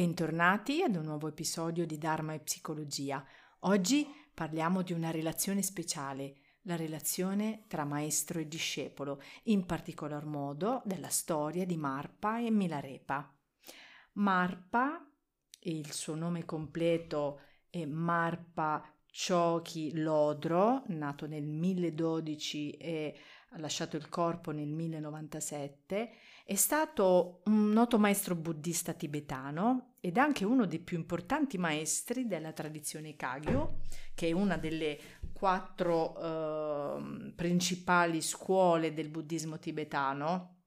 Bentornati 0.00 0.82
ad 0.82 0.96
un 0.96 1.04
nuovo 1.04 1.28
episodio 1.28 1.84
di 1.84 1.98
Dharma 1.98 2.32
e 2.32 2.40
Psicologia. 2.40 3.22
Oggi 3.64 4.08
parliamo 4.32 4.80
di 4.80 4.94
una 4.94 5.10
relazione 5.10 5.60
speciale, 5.60 6.36
la 6.62 6.74
relazione 6.74 7.64
tra 7.68 7.84
maestro 7.84 8.40
e 8.40 8.48
discepolo, 8.48 9.20
in 9.42 9.66
particolar 9.66 10.24
modo 10.24 10.80
della 10.86 11.10
storia 11.10 11.66
di 11.66 11.76
Marpa 11.76 12.40
e 12.40 12.50
Milarepa. 12.50 13.30
Marpa, 14.12 15.06
il 15.64 15.92
suo 15.92 16.14
nome 16.14 16.46
completo 16.46 17.40
è 17.68 17.84
Marpa 17.84 18.82
Choki 19.12 20.00
Lodro, 20.00 20.84
nato 20.86 21.26
nel 21.26 21.44
1012 21.44 22.70
e 22.78 23.18
ha 23.50 23.58
lasciato 23.58 23.96
il 23.96 24.08
corpo 24.08 24.52
nel 24.52 24.68
1097, 24.68 26.10
è 26.50 26.56
stato 26.56 27.42
un 27.44 27.70
noto 27.70 27.96
maestro 27.96 28.34
buddista 28.34 28.92
tibetano 28.92 29.94
ed 30.00 30.18
anche 30.18 30.44
uno 30.44 30.66
dei 30.66 30.80
più 30.80 30.96
importanti 30.96 31.58
maestri 31.58 32.26
della 32.26 32.50
tradizione 32.50 33.14
Kagyu, 33.14 33.76
che 34.16 34.26
è 34.26 34.32
una 34.32 34.56
delle 34.56 34.98
quattro 35.32 36.18
eh, 36.18 37.32
principali 37.36 38.20
scuole 38.20 38.92
del 38.92 39.10
buddismo 39.10 39.60
tibetano. 39.60 40.62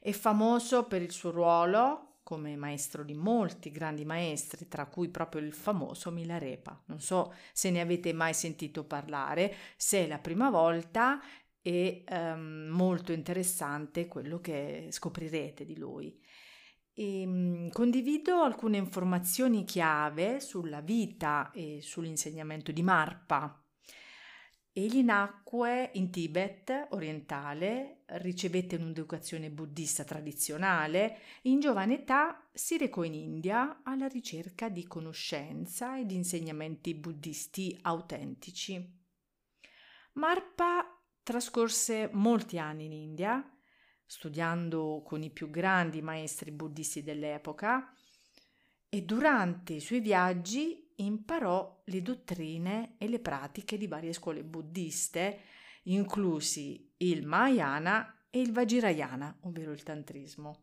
È 0.00 0.12
famoso 0.12 0.86
per 0.86 1.02
il 1.02 1.12
suo 1.12 1.30
ruolo 1.30 2.20
come 2.22 2.56
maestro 2.56 3.04
di 3.04 3.12
molti 3.12 3.70
grandi 3.70 4.06
maestri, 4.06 4.68
tra 4.68 4.86
cui 4.86 5.10
proprio 5.10 5.42
il 5.42 5.52
famoso 5.52 6.10
Milarepa. 6.10 6.82
Non 6.86 7.00
so 7.00 7.34
se 7.52 7.70
ne 7.70 7.82
avete 7.82 8.14
mai 8.14 8.32
sentito 8.32 8.84
parlare, 8.84 9.54
se 9.76 10.04
è 10.04 10.08
la 10.08 10.18
prima 10.18 10.48
volta 10.48 11.20
è 11.66 12.04
um, 12.08 12.68
molto 12.70 13.10
interessante 13.12 14.06
quello 14.06 14.40
che 14.40 14.86
scoprirete 14.90 15.64
di 15.64 15.76
lui. 15.76 16.16
E, 16.92 17.24
um, 17.26 17.70
condivido 17.70 18.42
alcune 18.42 18.76
informazioni 18.76 19.64
chiave 19.64 20.40
sulla 20.40 20.80
vita 20.80 21.50
e 21.52 21.80
sull'insegnamento 21.82 22.70
di 22.70 22.82
Marpa, 22.82 23.60
Egli 24.78 25.02
nacque 25.02 25.88
in 25.94 26.10
Tibet 26.10 26.88
orientale, 26.90 28.02
ricevette 28.18 28.76
un'educazione 28.76 29.50
buddista 29.50 30.04
tradizionale, 30.04 31.18
in 31.44 31.60
giovane 31.60 32.00
età 32.00 32.46
si 32.52 32.76
recò 32.76 33.02
in 33.02 33.14
India 33.14 33.80
alla 33.84 34.06
ricerca 34.06 34.68
di 34.68 34.86
conoscenza 34.86 35.96
e 35.96 36.04
di 36.04 36.14
insegnamenti 36.14 36.94
buddisti 36.94 37.74
autentici. 37.80 38.86
Marpa 40.12 40.95
trascorse 41.26 42.08
molti 42.12 42.56
anni 42.56 42.84
in 42.84 42.92
India, 42.92 43.44
studiando 44.06 45.02
con 45.04 45.24
i 45.24 45.30
più 45.30 45.50
grandi 45.50 46.00
maestri 46.00 46.52
buddisti 46.52 47.02
dell'epoca, 47.02 47.92
e 48.88 49.02
durante 49.02 49.72
i 49.72 49.80
suoi 49.80 49.98
viaggi 49.98 50.92
imparò 50.98 51.82
le 51.86 52.00
dottrine 52.00 52.94
e 52.96 53.08
le 53.08 53.18
pratiche 53.18 53.76
di 53.76 53.88
varie 53.88 54.12
scuole 54.12 54.44
buddiste, 54.44 55.40
inclusi 55.86 56.92
il 56.98 57.26
Mahayana 57.26 58.26
e 58.30 58.40
il 58.40 58.52
Vajrayana, 58.52 59.38
ovvero 59.40 59.72
il 59.72 59.82
tantrismo. 59.82 60.62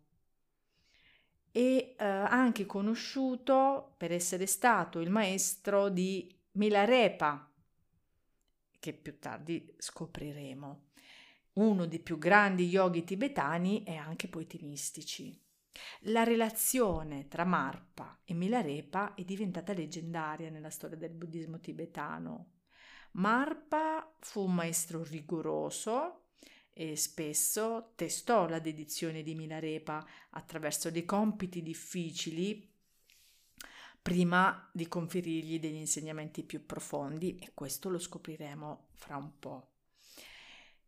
E 1.51 1.93
eh, 1.99 2.05
anche 2.05 2.65
conosciuto 2.65 3.95
per 3.97 4.13
essere 4.13 4.45
stato 4.45 5.01
il 5.01 5.09
maestro 5.09 5.89
di 5.89 6.33
Milarepa, 6.53 7.52
che 8.83 8.91
più 8.91 9.17
tardi 9.17 9.73
scopriremo, 9.77 10.87
uno 11.53 11.85
dei 11.85 11.99
più 11.99 12.17
grandi 12.17 12.67
yogi 12.67 13.05
tibetani 13.05 13.85
e 13.85 13.95
anche 13.95 14.27
poeti 14.27 14.59
mistici. 14.61 15.41
La 16.01 16.23
relazione 16.23 17.29
tra 17.29 17.45
Marpa 17.45 18.19
e 18.25 18.33
Milarepa 18.33 19.13
è 19.13 19.23
diventata 19.23 19.71
leggendaria 19.71 20.49
nella 20.49 20.69
storia 20.69 20.97
del 20.97 21.11
buddismo 21.11 21.61
tibetano. 21.61 22.55
Marpa 23.11 24.13
fu 24.19 24.41
un 24.41 24.53
maestro 24.53 25.01
rigoroso 25.01 26.25
e 26.69 26.97
spesso 26.97 27.93
testò 27.95 28.49
la 28.49 28.59
dedizione 28.59 29.23
di 29.23 29.33
Milarepa 29.33 30.05
attraverso 30.31 30.91
dei 30.91 31.05
compiti 31.05 31.61
difficili 31.61 32.69
prima 34.03 34.69
di 34.73 34.89
conferirgli 34.89 35.59
degli 35.61 35.75
insegnamenti 35.75 36.43
più 36.43 36.65
profondi 36.65 37.37
e 37.37 37.51
questo 37.53 37.89
lo 37.89 37.97
scopriremo 37.97 38.89
fra 38.95 39.15
un 39.15 39.39
po'. 39.39 39.69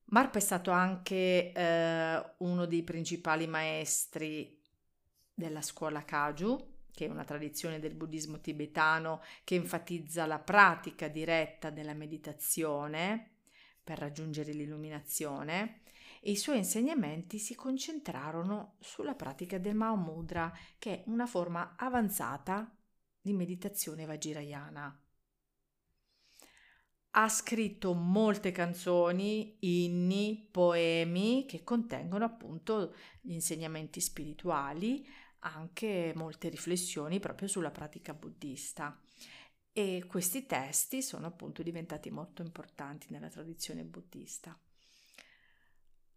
Marpa 0.07 0.37
è 0.37 0.41
stato 0.41 0.69
anche 0.69 1.53
eh, 1.53 2.33
uno 2.39 2.65
dei 2.65 2.83
principali 2.83 3.47
maestri 3.47 4.61
della 5.33 5.61
scuola 5.61 6.03
Kaju, 6.03 6.73
che 6.91 7.05
è 7.05 7.09
una 7.09 7.23
tradizione 7.23 7.79
del 7.79 7.95
buddismo 7.95 8.39
tibetano 8.41 9.21
che 9.45 9.55
enfatizza 9.55 10.25
la 10.25 10.39
pratica 10.39 11.07
diretta 11.07 11.69
della 11.69 11.93
meditazione 11.93 13.31
per 13.81 13.97
raggiungere 13.97 14.51
l'illuminazione 14.51 15.83
e 16.21 16.31
i 16.31 16.37
suoi 16.37 16.57
insegnamenti 16.57 17.37
si 17.37 17.55
concentrarono 17.55 18.75
sulla 18.79 19.15
pratica 19.15 19.57
del 19.57 19.75
Mahamudra, 19.75 20.51
che 20.77 20.95
è 20.95 21.03
una 21.07 21.27
forma 21.27 21.75
avanzata 21.77 22.75
di 23.25 23.33
meditazione 23.33 24.05
vajrayana. 24.05 25.03
Ha 27.17 27.27
scritto 27.29 27.93
molte 27.93 28.51
canzoni, 28.51 29.57
inni, 29.61 30.47
poemi 30.51 31.45
che 31.47 31.63
contengono 31.63 32.23
appunto 32.23 32.93
gli 33.21 33.31
insegnamenti 33.31 33.99
spirituali, 33.99 35.03
anche 35.39 36.13
molte 36.15 36.49
riflessioni 36.49 37.19
proprio 37.19 37.47
sulla 37.47 37.71
pratica 37.71 38.13
buddista 38.13 38.99
e 39.71 40.05
questi 40.07 40.45
testi 40.45 41.01
sono 41.01 41.25
appunto 41.25 41.63
diventati 41.63 42.11
molto 42.11 42.43
importanti 42.43 43.07
nella 43.09 43.29
tradizione 43.29 43.83
buddista. 43.83 44.55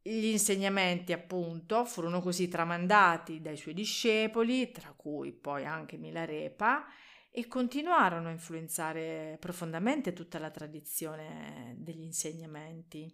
Gli 0.09 0.25
insegnamenti 0.25 1.13
appunto 1.13 1.85
furono 1.85 2.23
così 2.23 2.49
tramandati 2.49 3.43
dai 3.43 3.59
suoi 3.59 3.75
discepoli, 3.75 4.71
tra 4.71 4.95
cui 4.97 5.33
poi 5.33 5.67
anche 5.67 5.99
Milarepa, 5.99 6.87
e 7.31 7.47
continuarono 7.47 8.29
a 8.29 8.33
influenzare 8.33 9.37
profondamente 9.39 10.15
tutta 10.15 10.39
la 10.39 10.51
tradizione 10.51 11.75
degli 11.77 12.01
insegnamenti. 12.01 13.07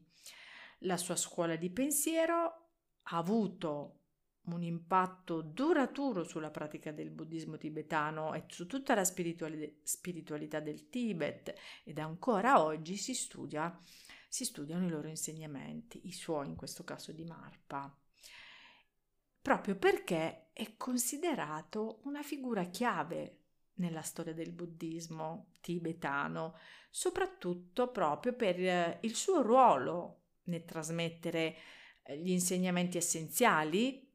La 0.81 0.97
sua 0.97 1.17
scuola 1.17 1.57
di 1.57 1.69
pensiero 1.71 2.69
ha 3.03 3.17
avuto 3.17 4.03
un 4.45 4.63
impatto 4.63 5.41
duraturo 5.41 6.23
sulla 6.23 6.51
pratica 6.51 6.93
del 6.93 7.11
buddismo 7.11 7.59
tibetano 7.59 8.35
e 8.35 8.45
su 8.47 8.69
tutta 8.69 8.95
la 8.95 9.05
spirituali- 9.05 9.81
spiritualità 9.83 10.61
del 10.61 10.89
Tibet 10.91 11.55
ed 11.83 11.99
ancora 11.99 12.63
oggi 12.63 12.97
si 12.97 13.15
studia 13.15 13.77
si 14.35 14.45
studiano 14.45 14.85
i 14.85 14.91
loro 14.91 15.07
insegnamenti, 15.07 16.09
i 16.09 16.13
suoi 16.13 16.49
in 16.49 16.57
questo 16.57 16.83
caso 16.83 17.13
di 17.13 17.25
Marpa, 17.25 17.97
proprio 19.41 19.77
perché 19.77 20.51
è 20.53 20.77
considerato 20.77 22.01
una 22.03 22.21
figura 22.21 22.65
chiave 22.65 23.43
nella 23.75 24.03
storia 24.03 24.35
del 24.35 24.51
buddismo 24.51 25.53
tibetano, 25.61 26.59
soprattutto 26.91 27.93
proprio 27.93 28.33
per 28.33 28.59
eh, 28.59 28.99
il 29.03 29.15
suo 29.15 29.41
ruolo 29.41 30.23
nel 30.47 30.65
trasmettere 30.65 31.57
eh, 32.03 32.19
gli 32.19 32.31
insegnamenti 32.31 32.97
essenziali 32.97 34.13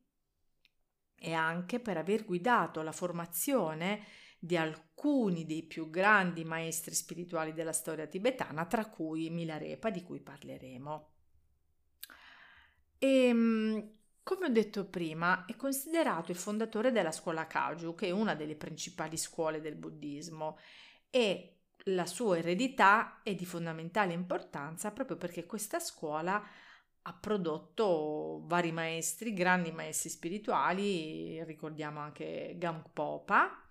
e 1.16 1.32
anche 1.32 1.80
per 1.80 1.96
aver 1.96 2.26
guidato 2.26 2.82
la 2.82 2.92
formazione 2.92 4.06
di 4.40 4.56
alcuni 4.56 5.46
dei 5.46 5.64
più 5.64 5.90
grandi 5.90 6.46
maestri 6.46 6.96
spirituali 6.96 7.54
della 7.54 7.74
storia 7.74 8.08
tibetana, 8.08 8.66
tra 8.66 8.86
cui 8.86 9.30
Milarepa, 9.30 9.90
di 9.90 10.02
cui 10.02 10.22
parleremo. 10.22 11.10
E, 12.98 13.08
ehm, 13.08 13.92
come 14.24 14.46
ho 14.46 14.50
detto 14.50 14.86
prima, 14.86 15.46
è 15.46 15.56
considerato 15.56 16.32
il 16.32 16.38
fondatore 16.38 16.92
della 16.92 17.12
scuola 17.12 17.48
Kaju, 17.48 17.96
che 17.96 18.08
è 18.08 18.12
una 18.12 18.36
delle 18.36 18.56
principali 18.56 19.18
scuole 19.18 19.60
del 19.60 19.76
buddismo, 19.76 20.58
e 21.10 21.56
la 21.86 22.06
sua 22.06 22.38
eredità 22.38 23.22
è 23.24 23.34
di 23.36 23.46
fondamentale 23.46 24.14
importanza 24.14 24.92
proprio 24.92 25.18
perché 25.18 25.46
questa 25.46 25.80
scuola 25.80 26.42
ha 27.02 27.14
prodotto 27.14 28.44
vari 28.46 28.72
maestri, 28.72 29.34
grandi 29.34 29.72
maestri 29.72 30.10
spirituali, 30.10 31.44
ricordiamo 31.44 32.00
anche 32.00 32.56
Gampopa, 32.58 33.69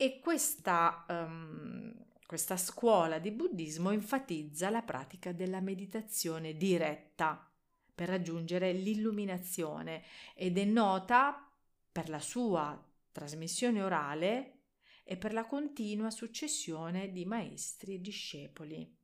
e 0.00 0.20
questa, 0.20 1.04
um, 1.08 1.92
questa 2.24 2.56
scuola 2.56 3.18
di 3.18 3.32
buddismo 3.32 3.90
enfatizza 3.90 4.70
la 4.70 4.82
pratica 4.82 5.32
della 5.32 5.60
meditazione 5.60 6.56
diretta 6.56 7.50
per 7.92 8.08
raggiungere 8.08 8.72
l'illuminazione 8.72 10.04
ed 10.36 10.56
è 10.56 10.64
nota 10.64 11.50
per 11.90 12.08
la 12.08 12.20
sua 12.20 12.80
trasmissione 13.10 13.82
orale 13.82 14.60
e 15.02 15.16
per 15.16 15.32
la 15.32 15.46
continua 15.46 16.10
successione 16.10 17.10
di 17.10 17.24
maestri 17.24 17.94
e 17.94 18.00
discepoli. 18.00 18.96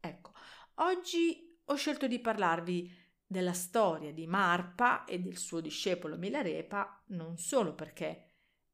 Ecco, 0.00 0.32
oggi 0.74 1.58
ho 1.64 1.74
scelto 1.76 2.06
di 2.06 2.18
parlarvi 2.18 2.94
della 3.26 3.54
storia 3.54 4.12
di 4.12 4.26
Marpa 4.26 5.06
e 5.06 5.18
del 5.18 5.38
suo 5.38 5.60
discepolo 5.60 6.18
Milarepa 6.18 7.04
non 7.06 7.38
solo 7.38 7.74
perché 7.74 8.29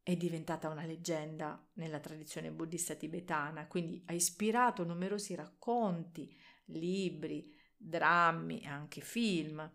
è 0.07 0.15
diventata 0.15 0.69
una 0.69 0.85
leggenda 0.85 1.61
nella 1.73 1.99
tradizione 1.99 2.53
buddista 2.53 2.95
tibetana, 2.95 3.67
quindi 3.67 4.01
ha 4.07 4.13
ispirato 4.13 4.85
numerosi 4.85 5.35
racconti, 5.35 6.33
libri, 6.67 7.53
drammi 7.77 8.61
e 8.61 8.69
anche 8.69 9.01
film, 9.01 9.69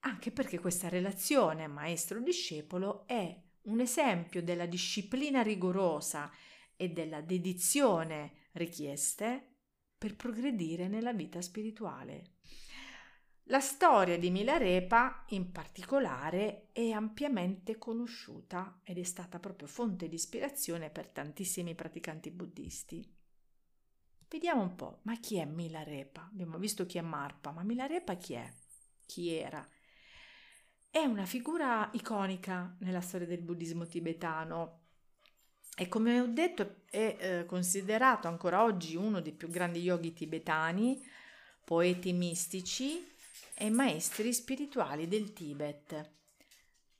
anche 0.00 0.30
perché 0.30 0.58
questa 0.58 0.90
relazione 0.90 1.66
maestro-discepolo 1.68 3.06
è 3.06 3.42
un 3.62 3.80
esempio 3.80 4.42
della 4.42 4.66
disciplina 4.66 5.40
rigorosa 5.40 6.30
e 6.76 6.90
della 6.90 7.22
dedizione 7.22 8.48
richieste 8.52 9.54
per 9.96 10.16
progredire 10.16 10.86
nella 10.86 11.14
vita 11.14 11.40
spirituale. 11.40 12.34
La 13.50 13.60
storia 13.60 14.18
di 14.18 14.30
Milarepa, 14.30 15.22
in 15.28 15.52
particolare, 15.52 16.66
è 16.72 16.90
ampiamente 16.90 17.78
conosciuta 17.78 18.80
ed 18.82 18.98
è 18.98 19.04
stata 19.04 19.38
proprio 19.38 19.68
fonte 19.68 20.08
di 20.08 20.16
ispirazione 20.16 20.90
per 20.90 21.06
tantissimi 21.06 21.76
praticanti 21.76 22.32
buddisti. 22.32 23.08
Vediamo 24.28 24.62
un 24.62 24.74
po', 24.74 24.98
ma 25.02 25.14
chi 25.20 25.36
è 25.36 25.44
Milarepa? 25.44 26.28
Abbiamo 26.28 26.58
visto 26.58 26.86
chi 26.86 26.98
è 26.98 27.02
Marpa, 27.02 27.52
ma 27.52 27.62
Milarepa 27.62 28.16
chi 28.16 28.32
è? 28.32 28.52
Chi 29.06 29.32
era? 29.32 29.64
È 30.90 31.04
una 31.04 31.24
figura 31.24 31.88
iconica 31.92 32.74
nella 32.80 33.00
storia 33.00 33.28
del 33.28 33.42
buddismo 33.42 33.86
tibetano 33.86 34.80
e 35.76 35.86
come 35.86 36.18
ho 36.18 36.26
detto 36.26 36.80
è 36.90 37.16
eh, 37.20 37.46
considerato 37.46 38.26
ancora 38.26 38.64
oggi 38.64 38.96
uno 38.96 39.20
dei 39.20 39.34
più 39.34 39.48
grandi 39.48 39.82
yogi 39.82 40.12
tibetani, 40.12 41.00
poeti 41.62 42.12
mistici 42.12 43.14
e 43.58 43.70
maestri 43.70 44.34
spirituali 44.34 45.08
del 45.08 45.32
Tibet. 45.32 46.12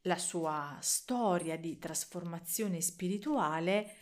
La 0.02 0.16
sua 0.16 0.78
storia 0.80 1.58
di 1.58 1.78
trasformazione 1.78 2.80
spirituale 2.80 3.94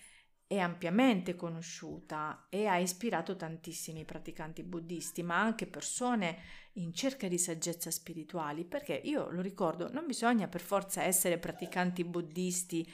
è 0.46 0.58
ampiamente 0.58 1.34
conosciuta 1.34 2.46
e 2.48 2.66
ha 2.66 2.78
ispirato 2.78 3.34
tantissimi 3.34 4.04
praticanti 4.04 4.62
buddisti, 4.62 5.24
ma 5.24 5.40
anche 5.40 5.66
persone 5.66 6.38
in 6.74 6.92
cerca 6.92 7.26
di 7.26 7.38
saggezza 7.38 7.90
spirituali, 7.90 8.64
perché 8.64 9.00
io 9.02 9.30
lo 9.30 9.40
ricordo, 9.40 9.90
non 9.90 10.06
bisogna 10.06 10.46
per 10.46 10.60
forza 10.60 11.02
essere 11.02 11.38
praticanti 11.38 12.04
buddisti 12.04 12.88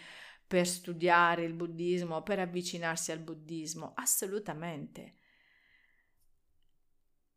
per 0.46 0.66
studiare 0.66 1.44
il 1.44 1.52
buddismo, 1.52 2.22
per 2.22 2.38
avvicinarsi 2.38 3.12
al 3.12 3.18
buddismo, 3.18 3.92
assolutamente. 3.94 5.16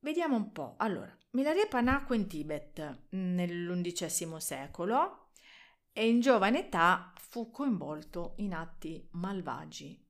Vediamo 0.03 0.35
un 0.35 0.51
po'. 0.51 0.75
Allora, 0.79 1.17
Milarepa 1.31 1.79
nacque 1.79 2.17
in 2.17 2.27
Tibet 2.27 3.05
nell'undicesimo 3.11 4.37
secolo 4.37 5.29
e 5.93 6.09
in 6.09 6.19
giovane 6.19 6.65
età 6.65 7.13
fu 7.15 7.51
coinvolto 7.51 8.33
in 8.39 8.53
atti 8.53 9.07
malvagi, 9.11 10.05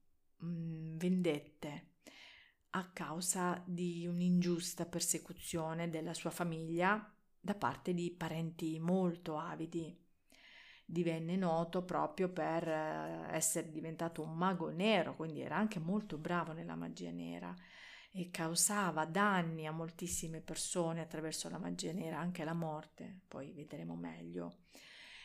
mm, 0.45 0.97
vendette, 0.97 1.89
a 2.71 2.89
causa 2.89 3.61
di 3.67 4.07
un'ingiusta 4.07 4.87
persecuzione 4.87 5.91
della 5.91 6.15
sua 6.15 6.31
famiglia 6.31 7.13
da 7.39 7.53
parte 7.53 7.93
di 7.93 8.09
parenti 8.09 8.79
molto 8.79 9.37
avidi. 9.37 9.95
Divenne 10.87 11.35
noto 11.35 11.83
proprio 11.83 12.29
per 12.29 12.67
eh, 12.67 13.27
essere 13.29 13.69
diventato 13.69 14.23
un 14.23 14.33
mago 14.35 14.71
nero, 14.71 15.15
quindi 15.15 15.41
era 15.41 15.55
anche 15.55 15.77
molto 15.77 16.17
bravo 16.17 16.51
nella 16.51 16.75
magia 16.75 17.11
nera 17.11 17.55
e 18.15 18.29
causava 18.29 19.05
danni 19.05 19.65
a 19.65 19.71
moltissime 19.71 20.39
persone 20.39 21.01
attraverso 21.01 21.49
la 21.49 21.57
magia 21.57 21.91
nera, 21.91 22.19
anche 22.19 22.43
la 22.43 22.53
morte, 22.53 23.21
poi 23.27 23.51
vedremo 23.51 23.95
meglio. 23.95 24.59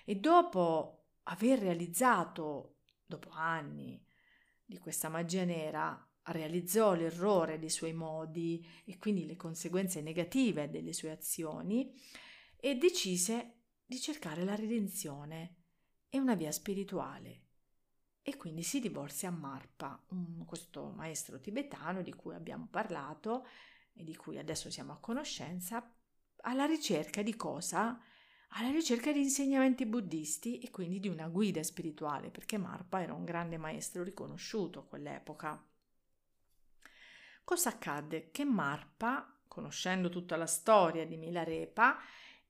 E 0.07 0.17
dopo 0.17 1.09
aver 1.25 1.59
realizzato, 1.59 2.77
dopo 3.05 3.29
anni, 3.31 4.03
di 4.65 4.79
questa 4.79 5.11
magia 5.11 5.45
nera, 5.45 6.03
realizzò 6.23 6.95
l'errore 6.95 7.59
dei 7.59 7.69
suoi 7.69 7.93
modi 7.93 8.67
e 8.87 8.97
quindi 8.97 9.27
le 9.27 9.37
conseguenze 9.37 10.01
negative 10.01 10.71
delle 10.71 10.95
sue 10.95 11.11
azioni 11.11 11.95
e 12.57 12.77
decise 12.77 13.65
di 13.85 14.01
cercare 14.01 14.45
la 14.45 14.55
redenzione 14.55 15.57
e 16.09 16.19
una 16.19 16.35
via 16.35 16.53
spirituale 16.53 17.48
e 18.29 18.37
quindi 18.37 18.63
si 18.63 18.79
divorse 18.79 19.27
a 19.27 19.31
Marpa, 19.31 19.99
questo 20.45 20.93
maestro 20.95 21.41
tibetano 21.41 22.03
di 22.03 22.13
cui 22.13 22.35
abbiamo 22.35 22.69
parlato 22.71 23.47
e 23.95 24.05
di 24.05 24.15
cui 24.15 24.37
adesso 24.37 24.71
siamo 24.71 24.93
a 24.93 24.99
conoscenza, 24.99 25.91
alla 26.43 26.67
ricerca 26.67 27.23
di 27.23 27.35
cosa? 27.35 27.99
Alla 28.49 28.71
ricerca 28.71 29.13
di 29.13 29.23
insegnamenti 29.23 29.87
buddisti 29.87 30.59
e 30.59 30.71
quindi 30.71 31.01
di 31.01 31.09
una 31.09 31.27
guida 31.29 31.63
spirituale, 31.63 32.29
perché 32.29 32.59
Marpa 32.59 33.01
era 33.01 33.15
un 33.15 33.25
grande 33.25 33.57
maestro 33.57 34.03
riconosciuto 34.03 34.81
a 34.81 34.85
quell'epoca. 34.85 35.67
Cosa 37.45 37.71
accadde? 37.71 38.31
Che 38.31 38.45
Marpa, 38.45 39.41
conoscendo 39.49 40.11
tutta 40.11 40.37
la 40.37 40.47
storia 40.47 41.07
di 41.07 41.17
Milarepa, 41.17 41.99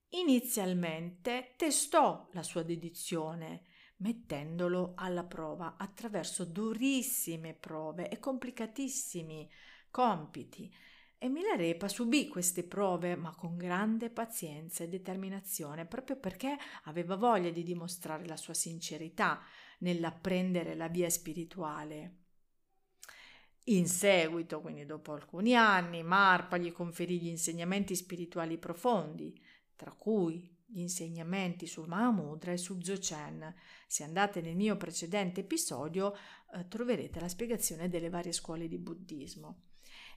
inizialmente 0.08 1.54
testò 1.56 2.28
la 2.32 2.42
sua 2.42 2.64
dedizione 2.64 3.62
mettendolo 3.98 4.92
alla 4.96 5.24
prova 5.24 5.76
attraverso 5.76 6.44
durissime 6.44 7.54
prove 7.54 8.08
e 8.08 8.18
complicatissimi 8.18 9.50
compiti. 9.90 10.72
E 11.20 11.28
Milarepa 11.28 11.88
subì 11.88 12.28
queste 12.28 12.62
prove, 12.62 13.16
ma 13.16 13.34
con 13.34 13.56
grande 13.56 14.08
pazienza 14.08 14.84
e 14.84 14.88
determinazione, 14.88 15.84
proprio 15.84 16.16
perché 16.16 16.56
aveva 16.84 17.16
voglia 17.16 17.50
di 17.50 17.64
dimostrare 17.64 18.24
la 18.26 18.36
sua 18.36 18.54
sincerità 18.54 19.42
nell'apprendere 19.80 20.76
la 20.76 20.88
via 20.88 21.10
spirituale. 21.10 22.14
In 23.64 23.86
seguito, 23.88 24.60
quindi 24.60 24.86
dopo 24.86 25.12
alcuni 25.12 25.56
anni, 25.56 26.04
Marpa 26.04 26.56
gli 26.56 26.72
conferì 26.72 27.20
gli 27.20 27.26
insegnamenti 27.26 27.96
spirituali 27.96 28.56
profondi, 28.56 29.38
tra 29.74 29.90
cui 29.90 30.56
gli 30.70 30.80
insegnamenti 30.80 31.66
sul 31.66 31.88
Mahamudra 31.88 32.52
e 32.52 32.58
su 32.58 32.76
Dzogchen. 32.76 33.54
Se 33.86 34.04
andate 34.04 34.42
nel 34.42 34.54
mio 34.54 34.76
precedente 34.76 35.40
episodio 35.40 36.14
eh, 36.52 36.68
troverete 36.68 37.18
la 37.20 37.28
spiegazione 37.28 37.88
delle 37.88 38.10
varie 38.10 38.32
scuole 38.32 38.68
di 38.68 38.76
buddismo. 38.76 39.62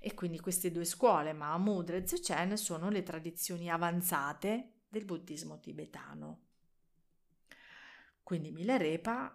E 0.01 0.13
quindi 0.13 0.39
queste 0.39 0.71
due 0.71 0.83
scuole, 0.83 1.31
Mahamudra 1.31 1.95
e 1.95 2.03
Dzogchen, 2.03 2.57
sono 2.57 2.89
le 2.89 3.01
tradizioni 3.01 3.69
avanzate 3.69 4.81
del 4.89 5.05
buddismo 5.05 5.59
tibetano. 5.59 6.47
Quindi 8.21 8.51
Milarepa 8.51 9.33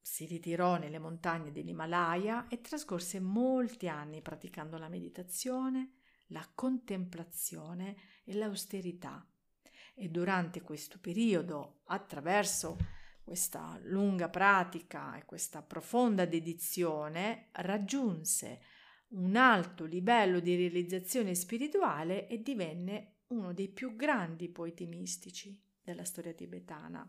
si 0.00 0.24
ritirò 0.24 0.78
nelle 0.78 0.98
montagne 0.98 1.52
dell'Himalaya 1.52 2.48
e 2.48 2.60
trascorse 2.60 3.20
molti 3.20 3.88
anni 3.88 4.22
praticando 4.22 4.78
la 4.78 4.88
meditazione, 4.88 5.96
la 6.28 6.46
contemplazione 6.54 7.96
e 8.24 8.34
l'austerità 8.34 9.26
e 9.94 10.08
durante 10.08 10.60
questo 10.60 10.98
periodo, 10.98 11.82
attraverso 11.86 12.76
questa 13.22 13.78
lunga 13.84 14.28
pratica 14.28 15.16
e 15.16 15.24
questa 15.24 15.62
profonda 15.62 16.26
dedizione, 16.26 17.48
raggiunse 17.52 18.60
un 19.14 19.36
alto 19.36 19.84
livello 19.84 20.40
di 20.40 20.56
realizzazione 20.56 21.34
spirituale 21.34 22.28
e 22.28 22.42
divenne 22.42 23.20
uno 23.28 23.52
dei 23.52 23.68
più 23.68 23.96
grandi 23.96 24.48
poeti 24.48 24.86
mistici 24.86 25.58
della 25.80 26.04
storia 26.04 26.34
tibetana. 26.34 27.08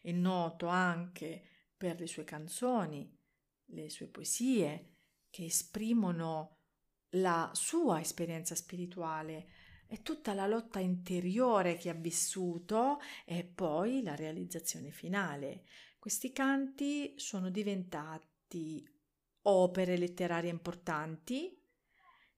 È 0.00 0.12
noto 0.12 0.66
anche 0.68 1.42
per 1.76 1.98
le 1.98 2.06
sue 2.06 2.24
canzoni, 2.24 3.18
le 3.66 3.90
sue 3.90 4.06
poesie, 4.06 4.96
che 5.30 5.46
esprimono 5.46 6.58
la 7.10 7.50
sua 7.52 8.00
esperienza 8.00 8.54
spirituale, 8.54 9.48
è 9.94 10.02
tutta 10.02 10.34
la 10.34 10.46
lotta 10.46 10.80
interiore 10.80 11.76
che 11.76 11.88
ha 11.88 11.94
vissuto 11.94 13.00
e 13.24 13.44
poi 13.44 14.02
la 14.02 14.16
realizzazione 14.16 14.90
finale. 14.90 15.64
Questi 15.98 16.32
canti 16.32 17.14
sono 17.16 17.48
diventati 17.48 18.84
opere 19.42 19.96
letterarie 19.96 20.50
importanti, 20.50 21.56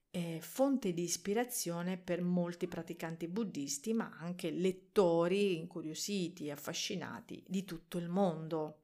e 0.09 0.39
fonte 0.41 0.93
di 0.93 1.03
ispirazione 1.03 1.97
per 1.97 2.21
molti 2.21 2.67
praticanti 2.67 3.27
buddisti, 3.27 3.93
ma 3.93 4.17
anche 4.19 4.49
lettori 4.49 5.57
incuriositi 5.57 6.47
e 6.47 6.51
affascinati 6.51 7.43
di 7.47 7.65
tutto 7.65 7.97
il 7.97 8.07
mondo. 8.07 8.83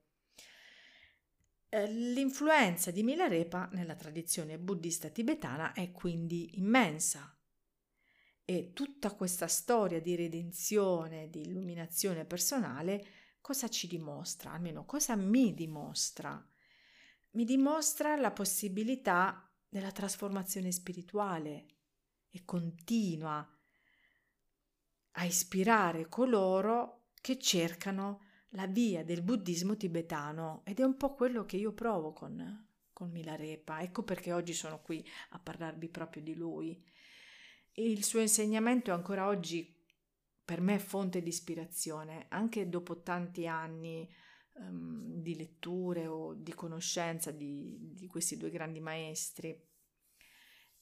Eh, 1.69 1.91
l'influenza 1.91 2.91
di 2.91 3.01
Milarepa 3.03 3.69
nella 3.71 3.95
tradizione 3.95 4.59
buddista 4.59 5.09
tibetana 5.09 5.73
è 5.73 5.91
quindi 5.91 6.59
immensa 6.59 7.35
e 8.57 8.73
tutta 8.73 9.11
questa 9.13 9.47
storia 9.47 9.99
di 9.99 10.15
redenzione, 10.15 11.29
di 11.29 11.41
illuminazione 11.41 12.23
personale, 12.23 13.05
cosa 13.41 13.67
ci 13.67 13.87
dimostra? 13.87 14.51
Almeno 14.51 14.85
cosa 14.85 15.15
mi 15.15 15.53
dimostra? 15.53 16.45
Mi 17.31 17.45
dimostra 17.45 18.15
la 18.15 18.31
possibilità 18.31 19.49
della 19.67 19.91
trasformazione 19.91 20.71
spirituale 20.71 21.65
e 22.29 22.45
continua 22.45 23.47
a 25.15 25.25
ispirare 25.25 26.07
coloro 26.07 27.07
che 27.21 27.39
cercano 27.39 28.21
la 28.49 28.67
via 28.67 29.03
del 29.03 29.23
buddismo 29.23 29.75
tibetano 29.75 30.61
ed 30.63 30.79
è 30.79 30.83
un 30.83 30.95
po' 30.95 31.15
quello 31.15 31.43
che 31.43 31.57
io 31.57 31.73
provo 31.73 32.13
con, 32.13 32.67
con 32.93 33.09
Milarepa. 33.09 33.81
Ecco 33.81 34.03
perché 34.03 34.31
oggi 34.31 34.53
sono 34.53 34.79
qui 34.79 35.03
a 35.29 35.39
parlarvi 35.39 35.89
proprio 35.89 36.21
di 36.21 36.35
lui. 36.35 36.91
Il 37.75 38.03
suo 38.03 38.19
insegnamento 38.19 38.91
è 38.91 38.93
ancora 38.93 39.27
oggi 39.27 39.73
per 40.45 40.61
me 40.61 40.77
fonte 40.77 41.23
di 41.23 41.29
ispirazione, 41.29 42.27
anche 42.29 42.69
dopo 42.69 43.01
tanti 43.01 43.47
anni 43.47 44.07
um, 44.53 45.21
di 45.21 45.35
letture 45.35 46.05
o 46.05 46.33
di 46.35 46.53
conoscenza 46.53 47.31
di, 47.31 47.93
di 47.95 48.07
questi 48.07 48.37
due 48.37 48.51
grandi 48.51 48.79
maestri. 48.79 49.49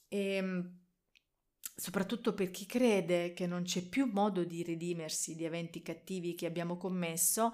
E, 0.08 0.34
ehm, 0.34 0.80
soprattutto 1.74 2.34
per 2.34 2.50
chi 2.50 2.66
crede 2.66 3.32
che 3.32 3.46
non 3.46 3.62
c'è 3.62 3.82
più 3.88 4.06
modo 4.06 4.44
di 4.44 4.62
redimersi 4.62 5.34
di 5.34 5.44
eventi 5.44 5.80
cattivi 5.80 6.34
che 6.34 6.44
abbiamo 6.44 6.76
commesso, 6.76 7.52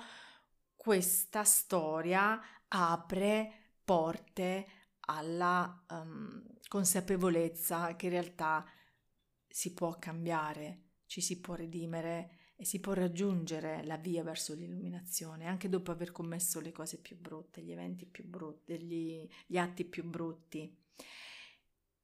questa 0.75 1.45
storia 1.45 2.41
apre 2.67 3.53
porte 3.85 4.67
alla 5.01 5.85
um, 5.91 6.43
consapevolezza 6.67 7.95
che 7.95 8.07
in 8.07 8.13
realtà 8.13 8.67
si 9.49 9.73
può 9.75 9.99
cambiare, 9.99 10.83
ci 11.07 11.21
si 11.21 11.41
può 11.41 11.55
redimere 11.55 12.37
e 12.57 12.65
si 12.65 12.81
può 12.81 12.93
raggiungere 12.93 13.85
la 13.85 13.97
via 13.97 14.25
verso 14.25 14.53
l'illuminazione 14.53 15.47
anche 15.47 15.69
dopo 15.69 15.93
aver 15.93 16.11
commesso 16.11 16.61
le 16.61 16.73
cose 16.73 16.99
più 16.99 17.17
brutte, 17.17 17.63
gli 17.63 17.71
eventi 17.71 18.05
più 18.05 18.25
brutti, 18.27 18.79
gli, 18.81 19.29
gli 19.47 19.57
atti 19.57 19.85
più 19.85 20.05
brutti. 20.05 20.77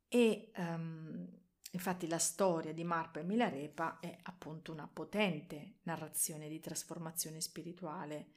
E 0.08 0.52
um, 0.56 1.28
infatti 1.72 2.06
la 2.06 2.18
storia 2.18 2.72
di 2.72 2.84
Marpa 2.84 3.18
e 3.18 3.24
Milarepa 3.24 3.98
è 3.98 4.16
appunto 4.22 4.70
una 4.70 4.86
potente 4.86 5.78
narrazione 5.82 6.48
di 6.48 6.60
trasformazione 6.60 7.40
spirituale 7.40 8.34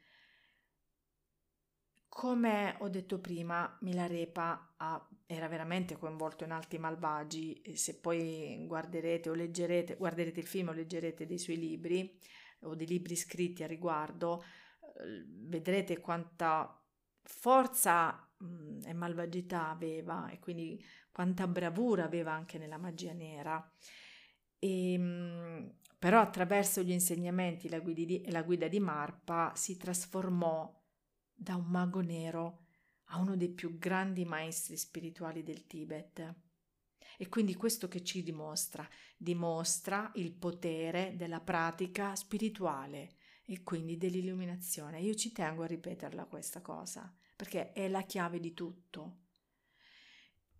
come 2.18 2.76
ho 2.80 2.90
detto 2.90 3.20
prima, 3.20 3.78
Milarepa 3.82 4.74
ha, 4.78 5.08
era 5.28 5.48
veramente 5.48 5.98
coinvolto 5.98 6.46
in 6.46 6.52
atti 6.52 6.80
malvagi. 6.80 7.62
Se 7.76 8.00
poi 8.00 8.66
guarderete 8.66 9.30
o 9.30 9.36
leggerete, 9.36 9.98
guarderete 9.98 10.40
il 10.40 10.48
film 10.48 10.70
o 10.70 10.72
leggerete 10.72 11.28
dei 11.28 11.38
suoi 11.38 11.60
libri 11.60 12.20
o 12.62 12.74
dei 12.74 12.88
libri 12.88 13.16
scritti 13.16 13.62
a 13.62 13.68
riguardo, 13.68 14.44
eh, 14.82 15.26
vedrete 15.28 16.00
quanta 16.00 16.84
forza 17.22 18.28
e 18.84 18.94
malvagità 18.94 19.70
aveva 19.70 20.28
e 20.32 20.40
quindi 20.40 20.84
quanta 21.12 21.46
bravura 21.46 22.06
aveva 22.06 22.32
anche 22.32 22.58
nella 22.58 22.80
magia 22.80 23.14
nera. 23.14 23.64
E, 24.58 25.72
però 26.00 26.20
attraverso 26.20 26.82
gli 26.82 26.92
insegnamenti 26.92 27.68
e 27.68 28.32
la 28.32 28.42
guida 28.42 28.68
di 28.68 28.80
Marpa 28.80 29.52
si 29.54 29.78
trasformò 29.78 30.77
da 31.40 31.56
un 31.56 31.66
mago 31.66 32.02
nero 32.02 32.66
a 33.10 33.20
uno 33.20 33.38
dei 33.38 33.50
più 33.50 33.78
grandi 33.78 34.26
maestri 34.26 34.76
spirituali 34.76 35.44
del 35.44 35.68
Tibet. 35.68 36.36
E 37.18 37.30
quindi 37.30 37.56
questo 37.56 37.88
che 37.88 38.04
ci 38.04 38.24
dimostra? 38.24 38.88
Dimostra 39.16 40.12
il 40.16 40.34
potere 40.34 41.14
della 41.16 41.40
pratica 41.40 42.16
spirituale 42.16 43.16
e 43.46 43.64
quindi 43.64 43.98
dell'illuminazione. 43.98 45.00
Io 45.00 45.16
ci 45.16 45.32
tengo 45.32 45.64
a 45.64 45.68
ripeterla 45.68 46.26
questa 46.26 46.62
cosa, 46.62 47.14
perché 47.36 47.72
è 47.72 47.88
la 47.88 48.02
chiave 48.02 48.40
di 48.40 48.54
tutto. 48.54 49.20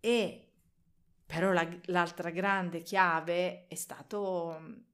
E 0.00 0.52
però 1.26 1.52
la, 1.52 1.68
l'altra 1.86 2.30
grande 2.30 2.80
chiave 2.80 3.66
è 3.66 3.74
stato, 3.74 4.84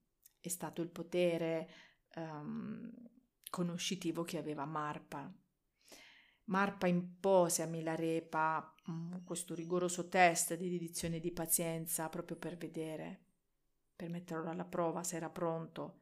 è 0.40 0.48
stato 0.48 0.82
il 0.82 0.88
potere 0.88 1.70
um, 2.16 2.92
conoscitivo 3.48 4.24
che 4.24 4.38
aveva 4.38 4.64
Marpa. 4.64 5.32
Marpa 6.46 6.86
impose 6.86 7.62
a 7.62 7.66
Milarepa 7.66 8.74
mm, 8.90 9.24
questo 9.24 9.54
rigoroso 9.54 10.08
test 10.08 10.56
di 10.56 10.68
dedizione 10.68 11.16
e 11.16 11.20
di 11.20 11.32
pazienza 11.32 12.08
proprio 12.08 12.36
per 12.36 12.56
vedere, 12.56 13.20
per 13.96 14.10
metterlo 14.10 14.50
alla 14.50 14.64
prova 14.64 15.02
se 15.02 15.16
era 15.16 15.30
pronto. 15.30 16.00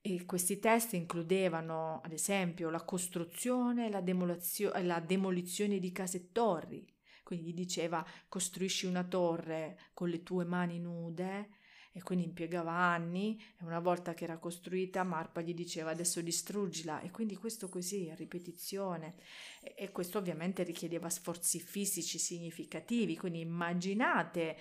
E 0.00 0.24
questi 0.24 0.58
test 0.58 0.94
includevano, 0.94 2.00
ad 2.02 2.12
esempio, 2.12 2.70
la 2.70 2.82
costruzione 2.82 3.86
e 3.86 3.90
la, 3.90 5.00
demolizione 5.00 5.78
di 5.78 5.92
case 5.92 6.16
e 6.16 6.32
torri. 6.32 6.84
Quindi 7.22 7.50
gli 7.50 7.54
diceva 7.54 8.04
costruisci 8.28 8.86
una 8.86 9.04
torre 9.04 9.78
con 9.94 10.08
le 10.08 10.22
tue 10.24 10.44
mani 10.44 10.80
nude 10.80 11.60
e 11.92 12.02
quindi 12.02 12.24
impiegava 12.24 12.72
anni 12.72 13.38
e 13.60 13.64
una 13.64 13.78
volta 13.78 14.14
che 14.14 14.24
era 14.24 14.38
costruita 14.38 15.04
Marpa 15.04 15.42
gli 15.42 15.52
diceva 15.52 15.90
adesso 15.90 16.22
distruggila. 16.22 17.00
E 17.00 17.10
quindi 17.10 17.36
questo 17.36 17.68
così 17.68 18.08
a 18.10 18.14
ripetizione. 18.14 19.16
E, 19.60 19.74
e 19.76 19.92
questo 19.92 20.16
ovviamente 20.16 20.62
richiedeva 20.62 21.10
sforzi 21.10 21.60
fisici 21.60 22.18
significativi. 22.18 23.16
Quindi 23.16 23.40
immaginate 23.40 24.56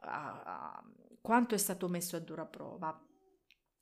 uh, 0.00 1.18
quanto 1.20 1.54
è 1.54 1.58
stato 1.58 1.88
messo 1.88 2.16
a 2.16 2.20
dura 2.20 2.46
prova. 2.46 3.00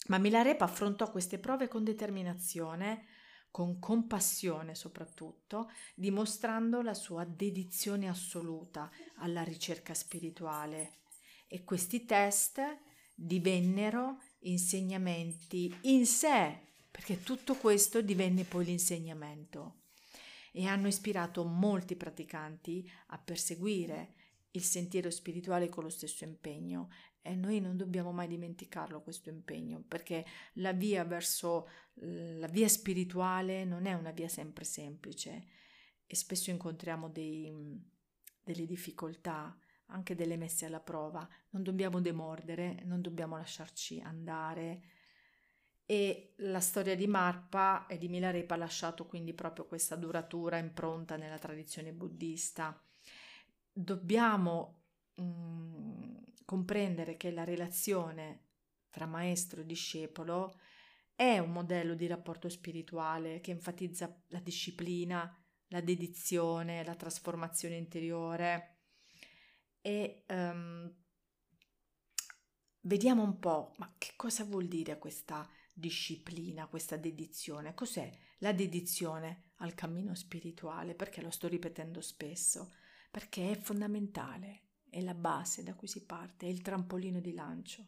Ma 0.09 0.19
Milarepa 0.19 0.65
affrontò 0.65 1.11
queste 1.11 1.39
prove 1.39 1.69
con 1.69 1.85
determinazione 1.85 3.07
con 3.51 3.81
compassione 3.81 4.77
soprattutto, 4.77 5.73
dimostrando 5.97 6.83
la 6.83 6.95
sua 6.95 7.25
dedizione 7.25 8.09
assoluta 8.09 8.89
alla 9.17 9.43
ricerca 9.43 9.93
spirituale. 9.93 10.99
E 11.49 11.65
questi 11.65 12.05
test 12.05 12.61
divennero 13.23 14.23
insegnamenti 14.41 15.75
in 15.83 16.07
sé, 16.07 16.59
perché 16.91 17.23
tutto 17.23 17.55
questo 17.55 18.01
divenne 18.01 18.45
poi 18.45 18.65
l'insegnamento. 18.65 19.83
E 20.53 20.67
hanno 20.67 20.89
ispirato 20.89 21.45
molti 21.45 21.97
praticanti 21.97 22.91
a 23.09 23.19
perseguire 23.19 24.15
il 24.53 24.63
sentiero 24.63 25.11
spirituale 25.11 25.69
con 25.69 25.85
lo 25.85 25.91
stesso 25.91 26.25
impegno. 26.25 26.89
E 27.21 27.35
noi 27.35 27.61
non 27.61 27.77
dobbiamo 27.77 28.11
mai 28.11 28.27
dimenticarlo 28.27 29.03
questo 29.03 29.29
impegno 29.29 29.85
perché 29.87 30.25
la 30.55 30.73
via 30.73 31.05
verso 31.05 31.69
la 31.93 32.47
via 32.47 32.67
spirituale 32.67 33.67
non 33.67 33.85
è 33.85 33.93
una 33.93 34.11
via 34.11 34.29
sempre 34.29 34.65
semplice. 34.65 35.45
E 36.07 36.17
spesso 36.17 36.51
incontriamo 36.51 37.11
dei, 37.11 37.53
delle 38.43 38.65
difficoltà 38.65 39.57
anche 39.91 40.15
delle 40.15 40.37
messe 40.37 40.67
alla 40.67 40.81
prova. 40.81 41.29
Non 41.51 41.63
dobbiamo 41.63 42.01
demordere, 42.01 42.83
non 42.85 43.01
dobbiamo 43.01 43.37
lasciarci 43.37 44.01
andare. 44.01 44.83
E 45.85 46.35
la 46.39 46.61
storia 46.61 46.95
di 46.95 47.07
Marpa 47.07 47.87
e 47.87 47.99
di 47.99 48.09
Milarepa 48.09 48.55
ha 48.55 48.59
lasciato 48.59 49.07
quindi 49.07 49.35
proprio 49.35 49.67
questa 49.67 49.97
duratura 49.97 50.59
impronta 50.59 51.17
nella 51.17 51.39
tradizione 51.39 51.93
buddista. 51.93 52.81
Dobbiamo 53.73 54.83
mm, 55.21 56.17
comprendere 56.45 57.17
che 57.17 57.33
la 57.33 57.45
relazione 57.45 58.47
tra 58.89 59.07
maestro 59.07 59.61
e 59.61 59.67
discepolo 59.67 60.59
è 61.15 61.39
un 61.39 61.51
modello 61.51 61.95
di 61.95 62.07
rapporto 62.07 62.49
spirituale 62.49 63.41
che 63.41 63.51
enfatizza 63.51 64.23
la 64.29 64.41
disciplina, 64.41 65.31
la 65.69 65.81
dedizione, 65.81 66.85
la 66.85 66.95
trasformazione 66.95 67.77
interiore 67.77 68.70
e 69.81 70.25
um, 70.29 70.93
vediamo 72.83 73.23
un 73.23 73.39
po', 73.39 73.75
ma 73.79 73.95
che 73.99 74.13
cosa 74.17 74.45
vuol 74.45 74.67
dire 74.67 74.99
questa 74.99 75.49
disciplina, 75.73 76.67
questa 76.67 76.97
dedizione? 76.97 77.75
Cos'è 77.75 78.11
la 78.39 78.53
dedizione 78.53 79.53
al 79.57 79.75
cammino 79.75 80.15
spirituale? 80.15 80.95
Perché 80.95 81.23
lo 81.23 81.31
sto 81.31 81.49
ripetendo 81.49 82.01
spesso? 82.01 82.75
Perché 83.11 83.53
è 83.53 83.59
fondamentale, 83.59 84.69
è 84.89 85.01
la 85.01 85.15
base 85.15 85.63
da 85.63 85.75
cui 85.75 85.89
si 85.89 86.05
parte, 86.05 86.47
è 86.47 86.49
il 86.49 86.63
trampolino 86.63 87.21
di 87.21 87.33
lancio. 87.33 87.87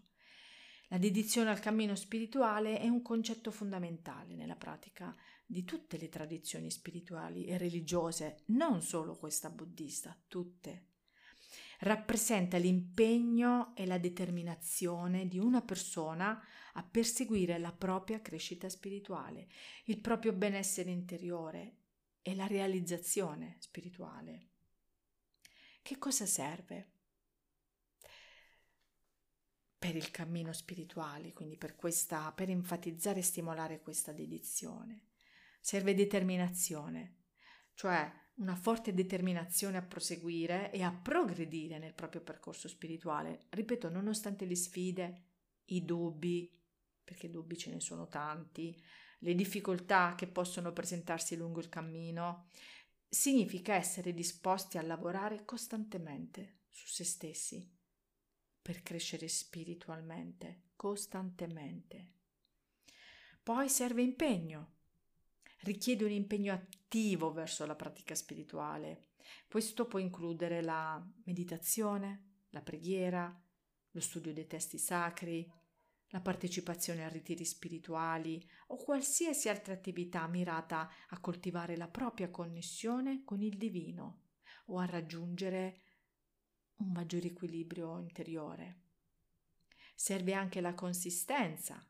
La 0.89 0.99
dedizione 0.99 1.49
al 1.49 1.61
cammino 1.61 1.95
spirituale 1.95 2.79
è 2.79 2.87
un 2.87 3.01
concetto 3.01 3.51
fondamentale 3.51 4.35
nella 4.35 4.57
pratica 4.57 5.17
di 5.47 5.65
tutte 5.65 5.97
le 5.97 6.11
tradizioni 6.11 6.71
spirituali 6.71 7.47
e 7.47 7.57
religiose, 7.57 8.43
non 8.49 8.83
solo 8.83 9.17
questa 9.17 9.49
buddista, 9.49 10.19
tutte 10.29 10.92
rappresenta 11.83 12.59
l'impegno 12.59 13.75
e 13.75 13.87
la 13.87 13.99
determinazione 13.99 15.27
di 15.27 15.39
una 15.39 15.63
persona 15.63 16.41
a 16.75 16.83
perseguire 16.85 17.59
la 17.59 17.73
propria 17.73 18.21
crescita 18.21 18.69
spirituale, 18.69 19.49
il 19.85 20.01
proprio 20.01 20.33
benessere 20.33 20.91
interiore 20.91 21.79
e 22.23 22.37
la 22.37 22.47
realizzazione 22.47 23.57
spirituale. 23.59 24.51
Che 25.83 25.99
cosa 25.99 26.25
serve? 26.25 26.91
Per 29.77 29.97
il 29.97 30.13
cammino 30.13 30.53
spirituale, 30.53 31.33
quindi 31.33 31.57
per, 31.57 31.75
questa, 31.75 32.31
per 32.31 32.49
enfatizzare 32.49 33.19
e 33.19 33.25
stimolare 33.25 33.81
questa 33.81 34.13
dedizione. 34.13 35.09
Serve 35.61 35.95
determinazione, 35.95 37.23
cioè 37.75 38.22
una 38.43 38.57
forte 38.57 38.93
determinazione 38.93 39.77
a 39.77 39.83
proseguire 39.83 40.73
e 40.73 40.83
a 40.83 40.93
progredire 40.93 41.79
nel 41.79 41.95
proprio 41.95 42.23
percorso 42.23 42.67
spirituale, 42.67 43.47
ripeto, 43.51 43.89
nonostante 43.89 44.45
le 44.45 44.57
sfide, 44.57 45.23
i 45.67 45.85
dubbi, 45.85 46.53
perché 47.05 47.31
dubbi 47.31 47.57
ce 47.57 47.71
ne 47.71 47.81
sono 47.81 48.09
tanti, 48.09 48.77
le 49.21 49.35
difficoltà 49.37 50.15
che 50.17 50.27
possono 50.27 50.73
presentarsi 50.73 51.37
lungo 51.37 51.61
il 51.61 51.69
cammino, 51.69 52.49
significa 53.09 53.75
essere 53.75 54.13
disposti 54.13 54.77
a 54.77 54.83
lavorare 54.83 55.45
costantemente 55.45 56.63
su 56.69 56.89
se 56.89 57.05
stessi 57.05 57.71
per 58.61 58.83
crescere 58.83 59.29
spiritualmente, 59.29 60.71
costantemente. 60.75 62.11
Poi 63.41 63.69
serve 63.69 64.03
impegno, 64.03 64.81
richiede 65.63 66.05
un 66.05 66.11
impegno 66.11 66.53
attivo 66.53 67.33
verso 67.33 67.65
la 67.67 67.75
pratica 67.75 68.15
spirituale. 68.15 69.09
Questo 69.49 69.87
può 69.87 69.99
includere 69.99 70.63
la 70.63 71.05
meditazione, 71.25 72.41
la 72.51 72.63
preghiera, 72.63 73.41
lo 73.91 74.01
studio 74.01 74.33
dei 74.33 74.47
testi 74.47 74.79
sacri, 74.79 75.51
la 76.09 76.21
partecipazione 76.21 77.05
a 77.05 77.09
ritiri 77.09 77.45
spirituali 77.45 78.47
o 78.69 78.77
qualsiasi 78.77 79.49
altra 79.49 79.73
attività 79.73 80.27
mirata 80.27 80.91
a 81.09 81.21
coltivare 81.21 81.77
la 81.77 81.89
propria 81.89 82.31
connessione 82.31 83.23
con 83.25 83.41
il 83.41 83.57
divino 83.57 84.25
o 84.67 84.79
a 84.79 84.85
raggiungere 84.85 85.81
un 86.77 86.93
maggiore 86.93 87.29
equilibrio 87.29 87.99
interiore. 87.99 88.81
Serve 89.95 90.35
anche 90.35 90.61
la 90.61 90.75
consistenza, 90.75 91.87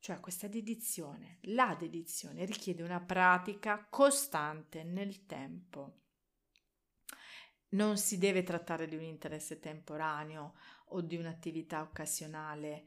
cioè 0.00 0.18
questa 0.18 0.48
dedizione. 0.48 1.38
La 1.42 1.76
dedizione 1.78 2.44
richiede 2.44 2.82
una 2.82 3.00
pratica 3.00 3.86
costante 3.88 4.82
nel 4.82 5.26
tempo. 5.26 5.98
Non 7.72 7.98
si 7.98 8.18
deve 8.18 8.42
trattare 8.42 8.88
di 8.88 8.96
un 8.96 9.02
interesse 9.02 9.60
temporaneo 9.60 10.54
o 10.86 11.02
di 11.02 11.16
un'attività 11.16 11.82
occasionale, 11.82 12.86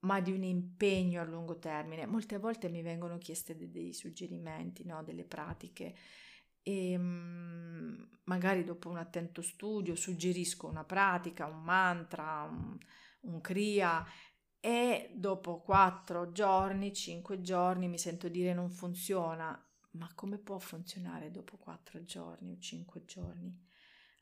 ma 0.00 0.20
di 0.20 0.32
un 0.32 0.42
impegno 0.42 1.22
a 1.22 1.24
lungo 1.24 1.58
termine. 1.58 2.04
Molte 2.04 2.38
volte 2.38 2.68
mi 2.68 2.82
vengono 2.82 3.16
chieste 3.16 3.56
dei, 3.56 3.94
suggerimenti, 3.94 4.84
no? 4.84 5.02
delle 5.02 5.24
pratiche 5.24 5.94
e 6.62 6.98
mm, 6.98 8.02
magari 8.24 8.64
dopo 8.64 8.90
un 8.90 8.98
attento 8.98 9.40
studio 9.40 9.94
suggerisco 9.94 10.66
una 10.66 10.84
pratica, 10.84 11.46
un 11.46 11.62
mantra, 11.62 12.42
un, 12.42 12.76
un 13.20 13.40
kriya 13.40 14.04
e 14.60 15.10
dopo 15.14 15.60
quattro 15.60 16.32
giorni, 16.32 16.92
cinque 16.92 17.40
giorni 17.40 17.88
mi 17.88 17.98
sento 17.98 18.28
dire 18.28 18.52
non 18.52 18.70
funziona. 18.70 19.58
Ma 19.92 20.08
come 20.14 20.38
può 20.38 20.58
funzionare 20.58 21.30
dopo 21.30 21.56
quattro 21.56 22.04
giorni 22.04 22.52
o 22.52 22.58
cinque 22.58 23.04
giorni? 23.04 23.58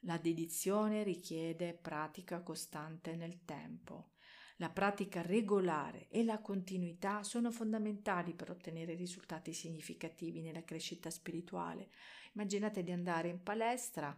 La 0.02 0.16
dedizione 0.16 1.02
richiede 1.02 1.74
pratica 1.74 2.40
costante 2.40 3.16
nel 3.16 3.44
tempo. 3.44 4.12
La 4.56 4.70
pratica 4.70 5.22
regolare 5.22 6.08
e 6.08 6.24
la 6.24 6.40
continuità 6.40 7.22
sono 7.22 7.50
fondamentali 7.50 8.34
per 8.34 8.50
ottenere 8.50 8.94
risultati 8.94 9.52
significativi 9.52 10.40
nella 10.40 10.64
crescita 10.64 11.10
spirituale. 11.10 11.90
Immaginate 12.32 12.82
di 12.82 12.92
andare 12.92 13.28
in 13.28 13.42
palestra, 13.42 14.16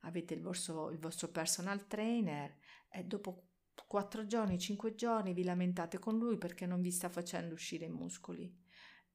avete 0.00 0.34
il 0.34 0.42
vostro, 0.42 0.90
il 0.90 0.98
vostro 0.98 1.28
personal 1.28 1.86
trainer 1.86 2.56
e 2.88 3.04
dopo 3.04 3.53
4 3.86 4.26
giorni, 4.26 4.58
5 4.58 4.94
giorni 4.94 5.32
vi 5.32 5.44
lamentate 5.44 5.98
con 5.98 6.18
lui 6.18 6.38
perché 6.38 6.66
non 6.66 6.80
vi 6.80 6.90
sta 6.90 7.08
facendo 7.08 7.54
uscire 7.54 7.86
i 7.86 7.90
muscoli. 7.90 8.52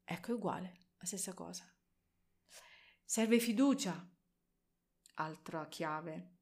Ecco, 0.04 0.32
è 0.32 0.34
uguale, 0.34 0.78
la 0.98 1.06
stessa 1.06 1.34
cosa. 1.34 1.64
Serve 3.04 3.40
fiducia, 3.40 4.08
altra 5.16 5.68
chiave. 5.68 6.38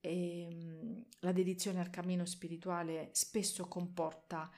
E, 0.00 0.42
ehm, 0.42 1.06
la 1.20 1.32
dedizione 1.32 1.80
al 1.80 1.90
cammino 1.90 2.24
spirituale 2.24 3.10
spesso 3.12 3.66
comporta 3.68 4.50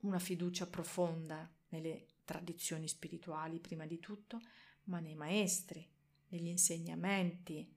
una 0.00 0.18
fiducia 0.18 0.66
profonda 0.66 1.50
nelle 1.68 2.06
tradizioni 2.24 2.88
spirituali, 2.88 3.60
prima 3.60 3.86
di 3.86 3.98
tutto, 3.98 4.40
ma 4.84 5.00
nei 5.00 5.14
maestri, 5.14 5.86
negli 6.28 6.48
insegnamenti, 6.48 7.74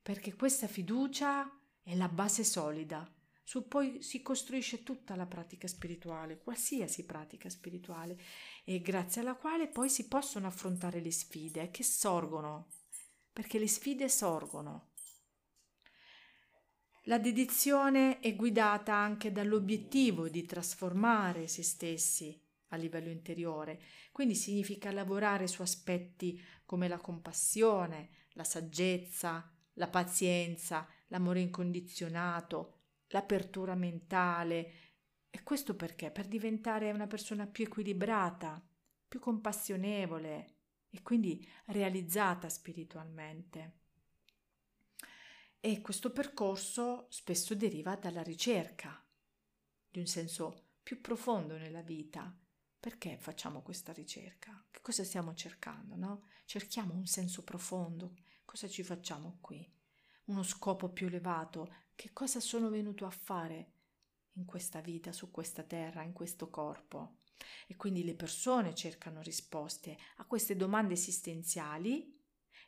perché 0.00 0.34
questa 0.34 0.66
fiducia 0.66 1.50
è 1.82 1.94
la 1.94 2.08
base 2.08 2.44
solida 2.44 3.08
su 3.42 3.66
poi 3.66 4.02
si 4.02 4.22
costruisce 4.22 4.82
tutta 4.82 5.16
la 5.16 5.26
pratica 5.26 5.66
spirituale, 5.66 6.38
qualsiasi 6.38 7.04
pratica 7.04 7.48
spirituale, 7.48 8.18
e 8.64 8.80
grazie 8.80 9.20
alla 9.20 9.34
quale 9.34 9.68
poi 9.68 9.88
si 9.88 10.06
possono 10.06 10.46
affrontare 10.46 11.00
le 11.00 11.10
sfide 11.10 11.70
che 11.70 11.82
sorgono, 11.82 12.68
perché 13.32 13.58
le 13.58 13.68
sfide 13.68 14.08
sorgono. 14.08 14.90
La 17.06 17.18
dedizione 17.18 18.20
è 18.20 18.36
guidata 18.36 18.94
anche 18.94 19.32
dall'obiettivo 19.32 20.28
di 20.28 20.44
trasformare 20.44 21.48
se 21.48 21.64
stessi 21.64 22.40
a 22.68 22.76
livello 22.76 23.10
interiore, 23.10 23.82
quindi 24.12 24.36
significa 24.36 24.92
lavorare 24.92 25.48
su 25.48 25.62
aspetti 25.62 26.40
come 26.64 26.86
la 26.86 26.98
compassione, 26.98 28.10
la 28.34 28.44
saggezza, 28.44 29.52
la 29.74 29.88
pazienza, 29.88 30.86
l'amore 31.08 31.40
incondizionato, 31.40 32.81
l'apertura 33.12 33.74
mentale. 33.74 34.72
E 35.30 35.42
questo 35.42 35.74
perché? 35.74 36.10
Per 36.10 36.26
diventare 36.26 36.90
una 36.90 37.06
persona 37.06 37.46
più 37.46 37.64
equilibrata, 37.64 38.62
più 39.08 39.20
compassionevole 39.20 40.56
e 40.90 41.02
quindi 41.02 41.46
realizzata 41.66 42.48
spiritualmente. 42.48 43.80
E 45.60 45.80
questo 45.80 46.10
percorso 46.10 47.06
spesso 47.08 47.54
deriva 47.54 47.94
dalla 47.94 48.22
ricerca 48.22 49.02
di 49.88 50.00
un 50.00 50.06
senso 50.06 50.70
più 50.82 51.00
profondo 51.00 51.56
nella 51.56 51.82
vita. 51.82 52.36
Perché 52.80 53.16
facciamo 53.16 53.62
questa 53.62 53.92
ricerca? 53.92 54.66
Che 54.68 54.80
cosa 54.80 55.04
stiamo 55.04 55.34
cercando, 55.34 55.94
no? 55.94 56.26
Cerchiamo 56.46 56.94
un 56.94 57.06
senso 57.06 57.44
profondo. 57.44 58.16
Cosa 58.44 58.68
ci 58.68 58.82
facciamo 58.82 59.38
qui? 59.40 59.64
Uno 60.24 60.42
scopo 60.42 60.88
più 60.88 61.06
elevato 61.06 61.72
che 61.94 62.12
cosa 62.12 62.40
sono 62.40 62.68
venuto 62.68 63.06
a 63.06 63.10
fare 63.10 63.72
in 64.34 64.44
questa 64.44 64.80
vita, 64.80 65.12
su 65.12 65.30
questa 65.30 65.62
terra, 65.62 66.02
in 66.02 66.12
questo 66.12 66.48
corpo. 66.48 67.18
E 67.66 67.76
quindi 67.76 68.04
le 68.04 68.14
persone 68.14 68.74
cercano 68.74 69.20
risposte 69.20 69.96
a 70.16 70.24
queste 70.26 70.56
domande 70.56 70.94
esistenziali 70.94 72.18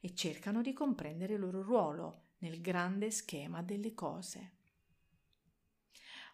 e 0.00 0.14
cercano 0.14 0.62
di 0.62 0.72
comprendere 0.72 1.34
il 1.34 1.40
loro 1.40 1.62
ruolo 1.62 2.32
nel 2.38 2.60
grande 2.60 3.10
schema 3.10 3.62
delle 3.62 3.94
cose. 3.94 4.52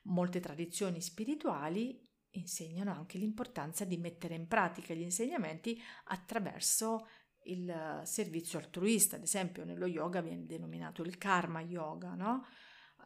Molte 0.04 0.40
tradizioni 0.40 1.00
spirituali 1.00 2.09
insegnano 2.30 2.92
anche 2.92 3.18
l'importanza 3.18 3.85
di 3.85 3.96
mettere 3.96 4.35
in 4.35 4.46
pratica 4.46 4.94
gli 4.94 5.02
insegnamenti 5.02 5.80
attraverso 6.04 7.09
il 7.44 8.03
servizio 8.05 8.59
altruista, 8.59 9.16
ad 9.16 9.22
esempio 9.22 9.64
nello 9.64 9.87
yoga 9.87 10.20
viene 10.20 10.46
denominato 10.46 11.03
il 11.03 11.16
karma 11.18 11.61
yoga, 11.61 12.14
no? 12.14 12.46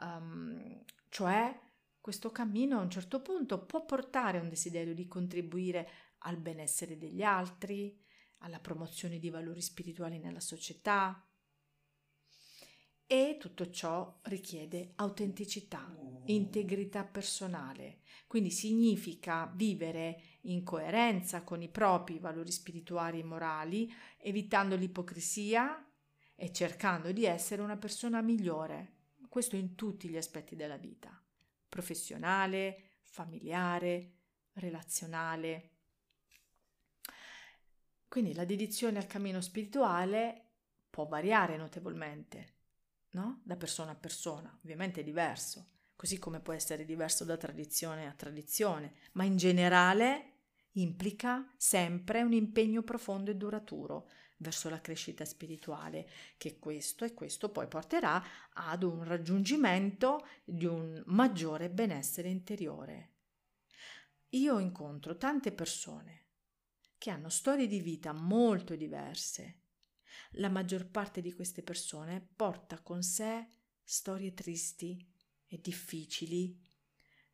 Um, 0.01 0.83
cioè 1.09 1.57
questo 2.01 2.31
cammino 2.31 2.79
a 2.79 2.83
un 2.83 2.90
certo 2.90 3.23
punto 3.23 3.64
può 3.64 3.85
portare 3.85 4.38
a 4.38 4.42
un 4.42 4.49
desiderio 4.49 4.94
di 4.94 5.07
contribuire 5.07 5.88
al 6.18 6.37
benessere 6.37 6.99
degli 6.99 7.23
altri, 7.23 7.99
alla 8.38 8.61
promozione 8.61 9.18
di 9.18 9.31
valori 9.31 9.62
spirituali 9.62 10.18
nella 10.18 10.40
società. 10.40 11.27
E 13.06 13.36
tutto 13.38 13.70
ciò 13.70 14.18
richiede 14.22 14.92
autenticità, 14.96 15.94
integrità 16.24 17.04
personale, 17.04 18.00
quindi 18.26 18.50
significa 18.50 19.52
vivere 19.54 20.22
in 20.42 20.64
coerenza 20.64 21.42
con 21.42 21.60
i 21.60 21.68
propri 21.68 22.18
valori 22.18 22.50
spirituali 22.50 23.20
e 23.20 23.24
morali, 23.24 23.92
evitando 24.18 24.74
l'ipocrisia 24.74 25.86
e 26.34 26.50
cercando 26.50 27.12
di 27.12 27.26
essere 27.26 27.60
una 27.60 27.76
persona 27.76 28.22
migliore, 28.22 28.94
questo 29.28 29.56
in 29.56 29.74
tutti 29.74 30.08
gli 30.08 30.16
aspetti 30.16 30.56
della 30.56 30.78
vita, 30.78 31.22
professionale, 31.68 32.98
familiare, 33.02 34.12
relazionale. 34.54 35.70
Quindi 38.08 38.32
la 38.32 38.44
dedizione 38.44 38.98
al 38.98 39.06
cammino 39.06 39.40
spirituale 39.40 40.52
può 40.88 41.06
variare 41.06 41.56
notevolmente, 41.56 42.53
no? 43.14 43.40
Da 43.42 43.57
persona 43.57 43.92
a 43.92 43.96
persona, 43.96 44.57
ovviamente 44.62 45.00
è 45.00 45.05
diverso, 45.05 45.66
così 45.96 46.18
come 46.18 46.40
può 46.40 46.53
essere 46.53 46.85
diverso 46.85 47.24
da 47.24 47.37
tradizione 47.37 48.07
a 48.07 48.12
tradizione, 48.12 48.94
ma 49.12 49.24
in 49.24 49.37
generale 49.37 50.33
implica 50.72 51.53
sempre 51.57 52.22
un 52.22 52.33
impegno 52.33 52.83
profondo 52.83 53.31
e 53.31 53.37
duraturo 53.37 54.11
verso 54.38 54.68
la 54.68 54.81
crescita 54.81 55.24
spirituale, 55.24 56.09
che 56.37 56.59
questo 56.59 57.05
e 57.05 57.14
questo 57.14 57.50
poi 57.50 57.66
porterà 57.68 58.22
ad 58.53 58.83
un 58.83 59.05
raggiungimento 59.05 60.27
di 60.44 60.66
un 60.66 61.03
maggiore 61.07 61.70
benessere 61.70 62.29
interiore. 62.29 63.11
Io 64.31 64.59
incontro 64.59 65.16
tante 65.16 65.53
persone 65.53 66.22
che 66.98 67.11
hanno 67.11 67.29
storie 67.29 67.68
di 67.68 67.81
vita 67.81 68.12
molto 68.12 68.74
diverse, 68.74 69.61
La 70.33 70.48
maggior 70.48 70.87
parte 70.87 71.20
di 71.20 71.33
queste 71.33 71.62
persone 71.62 72.27
porta 72.35 72.81
con 72.81 73.03
sé 73.03 73.48
storie 73.83 74.33
tristi 74.33 74.98
e 75.46 75.61
difficili, 75.61 76.59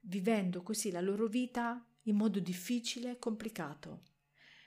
vivendo 0.00 0.62
così 0.62 0.90
la 0.90 1.00
loro 1.00 1.26
vita 1.26 1.84
in 2.04 2.16
modo 2.16 2.40
difficile 2.40 3.12
e 3.12 3.18
complicato. 3.18 4.02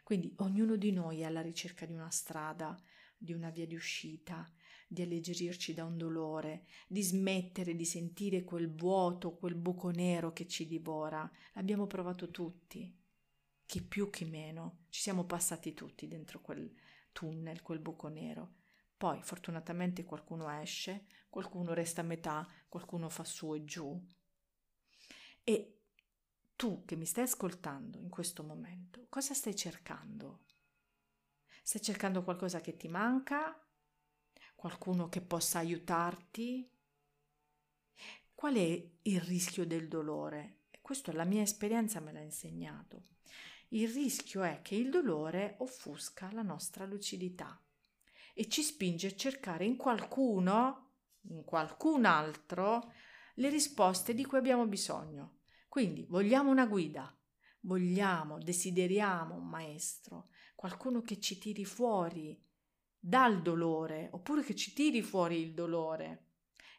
Quindi 0.04 0.34
ognuno 0.38 0.76
di 0.76 0.92
noi 0.92 1.22
è 1.22 1.24
alla 1.24 1.42
ricerca 1.42 1.86
di 1.86 1.94
una 1.94 2.10
strada, 2.10 2.80
di 3.18 3.34
una 3.34 3.50
via 3.50 3.66
di 3.66 3.76
uscita, 3.76 4.52
di 4.88 5.02
alleggerirci 5.02 5.74
da 5.74 5.86
un 5.86 5.98
dolore, 5.98 6.66
di 6.88 7.02
smettere 7.02 7.76
di 7.76 7.86
sentire 7.86 8.44
quel 8.44 8.74
vuoto, 8.74 9.36
quel 9.36 9.56
buco 9.56 9.90
nero 9.90 10.34
che 10.34 10.48
ci 10.48 10.68
divora. 10.68 11.30
L'abbiamo 11.54 11.88
provato 11.88 12.30
tutti, 12.30 12.94
chi 13.66 13.82
più 13.82 14.10
chi 14.10 14.26
meno, 14.26 14.86
ci 14.90 15.02
siamo 15.02 15.26
passati 15.26 15.74
tutti 15.74 16.08
dentro 16.08 16.42
quel 16.42 16.72
tunnel, 17.14 17.62
quel 17.62 17.80
buco 17.80 18.10
nero. 18.10 18.56
Poi 18.98 19.22
fortunatamente 19.24 20.04
qualcuno 20.04 20.50
esce, 20.50 21.06
qualcuno 21.30 21.74
resta 21.74 22.02
a 22.02 22.06
metà, 22.06 22.46
qualcuno 22.68 23.08
fa 23.08 23.24
su 23.24 23.54
e 23.54 23.64
giù. 23.64 24.06
E 25.44 25.80
tu 26.56 26.84
che 26.86 26.96
mi 26.96 27.06
stai 27.06 27.24
ascoltando 27.24 28.00
in 28.00 28.10
questo 28.10 28.44
momento, 28.44 29.06
cosa 29.10 29.34
stai 29.34 29.56
cercando? 29.56 30.46
Stai 31.62 31.82
cercando 31.82 32.24
qualcosa 32.24 32.62
che 32.62 32.76
ti 32.76 32.88
manca? 32.88 33.58
Qualcuno 34.56 35.10
che 35.10 35.22
possa 35.22 35.60
aiutarti? 35.60 36.70
Qual 38.34 38.56
è 38.56 38.90
il 39.02 39.22
rischio 39.22 39.66
del 39.66 39.88
dolore? 39.88 40.64
Questo 40.82 41.12
la 41.14 41.24
mia 41.24 41.42
esperienza 41.42 42.02
me 42.02 42.12
l'ha 42.12 42.20
insegnato. 42.20 43.12
Il 43.74 43.90
rischio 43.90 44.44
è 44.44 44.62
che 44.62 44.76
il 44.76 44.92
dolore 44.92 45.56
offusca 45.60 46.32
la 46.32 46.44
nostra 46.44 46.86
lucidità 46.86 47.60
e 48.36 48.48
ci 48.48 48.62
spinge 48.62 49.08
a 49.08 49.16
cercare 49.16 49.66
in 49.66 49.78
qualcuno, 49.78 50.92
in 51.22 51.44
qualcun 51.44 52.06
altro, 52.06 52.94
le 53.36 53.50
risposte 53.50 54.14
di 54.14 54.26
cui 54.26 54.38
abbiamo 54.38 54.68
bisogno. 54.68 55.40
Quindi 55.68 56.06
vogliamo 56.08 56.52
una 56.52 56.68
guida, 56.68 57.20
vogliamo, 57.62 58.38
desideriamo 58.38 59.34
un 59.34 59.48
maestro, 59.48 60.30
qualcuno 60.54 61.02
che 61.02 61.20
ci 61.20 61.40
tiri 61.40 61.66
fuori 61.66 62.40
dal 63.00 63.42
dolore, 63.42 64.10
oppure 64.12 64.44
che 64.44 64.54
ci 64.54 64.74
tiri 64.74 65.02
fuori 65.02 65.42
il 65.42 65.56
dolore. 65.56 66.28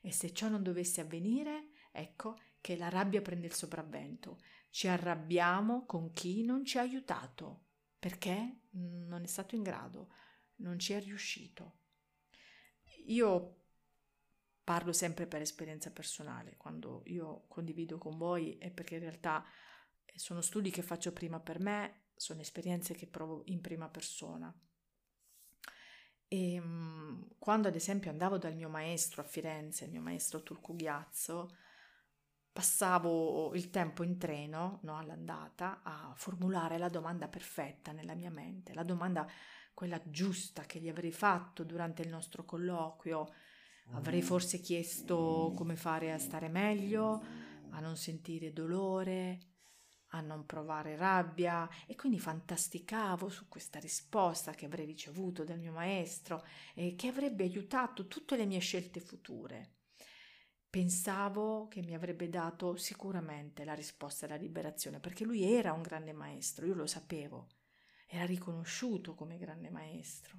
E 0.01 0.13
se 0.13 0.33
ciò 0.33 0.49
non 0.49 0.63
dovesse 0.63 1.01
avvenire, 1.01 1.71
ecco 1.91 2.39
che 2.61 2.77
la 2.77 2.89
rabbia 2.89 3.21
prende 3.21 3.47
il 3.47 3.55
sopravvento. 3.55 4.39
Ci 4.75 4.89
arrabbiamo 4.89 5.87
con 5.87 6.11
chi 6.11 6.43
non 6.43 6.65
ci 6.65 6.79
ha 6.79 6.81
aiutato, 6.81 7.67
perché 7.97 8.63
non 8.71 9.23
è 9.23 9.27
stato 9.29 9.55
in 9.55 9.63
grado, 9.63 10.13
non 10.57 10.81
ci 10.81 10.95
è 10.95 11.01
riuscito. 11.01 11.83
Io 13.07 13.67
parlo 14.65 14.93
sempre 14.93 15.29
per 15.29 15.43
esperienza 15.43 15.93
personale, 15.93 16.57
quando 16.57 17.03
io 17.07 17.45
condivido 17.47 17.99
con 17.99 18.19
voi 18.19 18.59
è 18.59 18.73
perché 18.73 18.95
in 18.95 19.03
realtà 19.03 19.45
sono 20.13 20.41
studi 20.41 20.73
che 20.73 20.83
faccio 20.83 21.13
prima 21.13 21.39
per 21.39 21.61
me, 21.61 22.07
sono 22.17 22.41
esperienze 22.41 22.95
che 22.95 23.07
provo 23.07 23.43
in 23.45 23.61
prima 23.61 23.89
persona. 23.89 24.53
E 26.27 26.55
ehm, 26.55 27.37
quando 27.39 27.69
ad 27.69 27.77
esempio 27.77 28.11
andavo 28.11 28.39
dal 28.39 28.57
mio 28.57 28.71
maestro 28.71 29.23
a 29.23 29.25
Firenze, 29.25 29.85
il 29.85 29.93
mio 29.93 30.01
maestro 30.01 30.43
Turco 30.43 30.75
Ghiazzo, 30.75 31.59
passavo 32.55 33.53
il 33.55 33.69
tempo 33.69 34.03
in 34.03 34.17
treno 34.17 34.79
no, 34.85 34.97
all'andata 34.97 35.81
a 35.83 36.15
formulare 36.15 36.79
la 36.79 36.89
domanda 36.89 37.29
perfetta 37.29 37.93
nella 37.93 38.15
mia 38.15 38.31
mente, 38.31 38.73
la 38.73 38.85
domanda 38.85 39.29
quella 39.75 40.01
giusta 40.05 40.63
che 40.63 40.79
gli 40.79 40.89
avrei 40.89 41.13
fatto 41.13 41.65
durante 41.65 42.03
il 42.03 42.09
nostro 42.09 42.45
colloquio, 42.45 43.29
Avrei 43.93 44.23
forse 44.23 44.61
chiesto 44.61 45.53
come 45.55 45.77
fare 45.77 46.13
a 46.13 46.19
stare 46.19 46.49
meglio, 46.49 47.23
a 47.71 47.81
non 47.81 47.97
sentire 47.97 48.53
dolore, 48.53 49.39
a 50.09 50.21
non 50.21 50.47
provare 50.47 50.97
rabbia. 50.97 51.69
E 51.87 51.95
quindi 51.95 52.19
fantasticavo 52.19 53.29
su 53.29 53.47
questa 53.49 53.79
risposta 53.79 54.53
che 54.53 54.67
avrei 54.67 54.87
ricevuto 54.87 55.45
dal 55.45 55.59
mio 55.59 55.73
maestro 55.73 56.45
e 56.75 56.95
che 56.97 57.09
avrebbe 57.09 57.45
aiutato 57.45 58.07
tutte 58.07 58.37
le 58.37 58.47
mie 58.47 58.61
scelte 58.61 59.01
future. 59.01 59.73
Pensavo 60.75 61.69
che 61.69 61.83
mi 61.83 61.95
avrebbe 61.95 62.29
dato 62.29 62.75
sicuramente 62.75 63.63
la 63.63 63.75
risposta 63.75 64.27
alla 64.27 64.35
liberazione, 64.35 64.99
perché 64.99 65.25
lui 65.25 65.45
era 65.45 65.73
un 65.73 65.83
grande 65.83 66.13
maestro, 66.13 66.67
io 66.67 66.75
lo 66.75 66.89
sapevo, 66.89 67.47
era 68.09 68.25
riconosciuto 68.27 69.15
come 69.15 69.39
grande 69.39 69.71
maestro. 69.71 70.37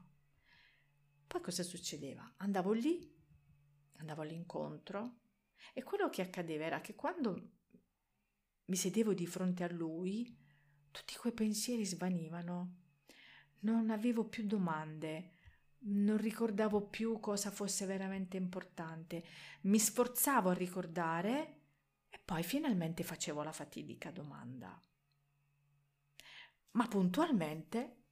Poi 1.25 1.39
cosa 1.39 1.63
succedeva? 1.63 2.33
Andavo 2.35 2.73
lì 2.73 3.09
andavo 3.99 4.23
all'incontro 4.23 5.19
e 5.73 5.83
quello 5.83 6.09
che 6.09 6.21
accadeva 6.21 6.65
era 6.65 6.81
che 6.81 6.95
quando 6.95 7.51
mi 8.65 8.75
sedevo 8.75 9.13
di 9.13 9.25
fronte 9.25 9.63
a 9.63 9.71
lui, 9.71 10.37
tutti 10.91 11.15
quei 11.15 11.31
pensieri 11.31 11.85
svanivano. 11.85 12.81
Non 13.59 13.89
avevo 13.89 14.25
più 14.25 14.45
domande, 14.45 15.34
non 15.87 16.17
ricordavo 16.17 16.81
più 16.87 17.19
cosa 17.19 17.51
fosse 17.51 17.85
veramente 17.85 18.37
importante. 18.37 19.23
Mi 19.61 19.79
sforzavo 19.79 20.49
a 20.49 20.53
ricordare 20.53 21.61
e 22.09 22.19
poi 22.23 22.43
finalmente 22.43 23.03
facevo 23.03 23.43
la 23.43 23.51
fatidica 23.51 24.11
domanda. 24.11 24.79
Ma 26.71 26.87
puntualmente 26.87 28.03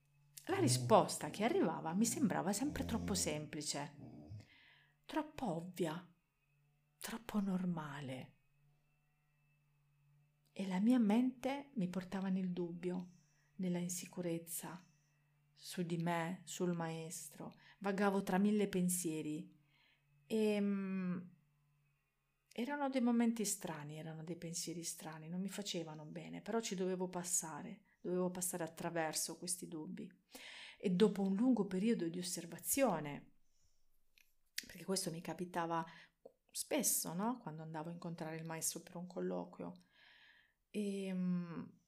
la 0.46 0.60
risposta 0.60 1.30
che 1.30 1.44
arrivava 1.44 1.94
mi 1.94 2.06
sembrava 2.06 2.54
sempre 2.54 2.86
troppo 2.86 3.14
semplice 3.14 4.04
troppo 5.06 5.46
ovvia, 5.46 6.12
troppo 7.00 7.40
normale. 7.40 8.32
E 10.52 10.68
la 10.68 10.80
mia 10.80 11.00
mente 11.00 11.70
mi 11.76 11.88
portava 11.88 12.30
nel 12.30 12.52
dubbio, 12.52 13.10
nella 13.58 13.80
insicurezza, 13.80 14.84
su 15.64 15.82
di 15.84 15.96
me, 15.96 16.42
sul 16.44 16.74
maestro. 16.74 17.54
Vagavo 17.80 18.22
tra 18.22 18.38
mille 18.38 18.68
pensieri 18.68 19.50
e 20.28 20.60
um, 20.60 21.26
erano 22.52 22.90
dei 22.90 23.00
momenti 23.00 23.46
strani, 23.46 23.98
erano 23.98 24.26
dei 24.26 24.36
pensieri 24.36 24.84
strani, 24.84 25.30
non 25.30 25.40
mi 25.40 25.48
facevano 25.48 26.04
bene, 26.04 26.42
però 26.42 26.60
ci 26.60 26.76
dovevo 26.76 27.08
passare, 27.08 27.84
dovevo 28.02 28.30
passare 28.30 28.66
attraverso 28.66 29.38
questi 29.38 29.70
dubbi. 29.70 30.12
E 30.78 30.90
dopo 30.90 31.22
un 31.22 31.34
lungo 31.34 31.66
periodo 31.66 32.10
di 32.10 32.20
osservazione, 32.20 33.32
perché 34.68 34.84
questo 34.84 35.12
mi 35.12 35.22
capitava 35.22 35.86
spesso, 36.52 37.14
no? 37.14 37.38
Quando 37.38 37.62
andavo 37.62 37.90
a 37.90 37.94
incontrare 37.94 38.36
il 38.36 38.46
maestro 38.46 38.82
per 38.82 38.98
un 38.98 39.08
colloquio. 39.08 39.86
E 40.70 41.06
ehm, 41.06 41.83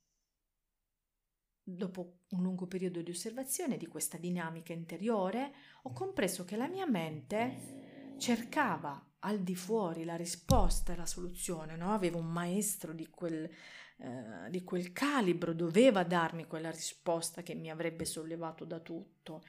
dopo 1.67 2.19
un 2.29 2.43
lungo 2.43 2.67
periodo 2.67 3.01
di 3.01 3.09
osservazione 3.09 3.77
di 3.77 3.87
questa 3.87 4.17
dinamica 4.17 4.71
interiore, 4.71 5.51
ho 5.81 5.93
compreso 5.93 6.45
che 6.45 6.55
la 6.55 6.67
mia 6.67 6.85
mente 6.85 8.13
cercava 8.17 9.03
al 9.19 9.39
di 9.39 9.55
fuori 9.55 10.03
la 10.03 10.15
risposta 10.15 10.93
e 10.93 10.95
la 10.95 11.07
soluzione, 11.07 11.75
no? 11.75 11.93
Avevo 11.93 12.19
un 12.19 12.31
maestro 12.31 12.93
di 12.93 13.07
quel, 13.09 13.49
eh, 13.97 14.49
di 14.49 14.63
quel 14.63 14.93
calibro, 14.93 15.53
doveva 15.53 16.03
darmi 16.03 16.45
quella 16.45 16.69
risposta 16.69 17.41
che 17.41 17.55
mi 17.55 17.71
avrebbe 17.71 18.05
sollevato 18.05 18.63
da 18.63 18.79
tutto. 18.79 19.43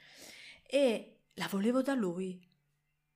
E 0.62 1.24
la 1.34 1.46
volevo 1.48 1.82
da 1.82 1.92
lui, 1.92 2.42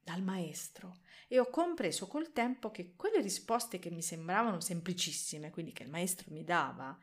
dal 0.03 0.23
maestro 0.23 0.99
e 1.29 1.39
ho 1.39 1.49
compreso 1.49 2.07
col 2.07 2.33
tempo 2.33 2.71
che 2.71 2.95
quelle 2.97 3.21
risposte 3.21 3.79
che 3.79 3.91
mi 3.91 4.03
sembravano 4.03 4.61
semplicissime, 4.61 5.51
quindi 5.51 5.73
che 5.73 5.85
il 5.85 5.89
maestro 5.89 6.31
mi 6.33 6.45
dava, 6.45 6.99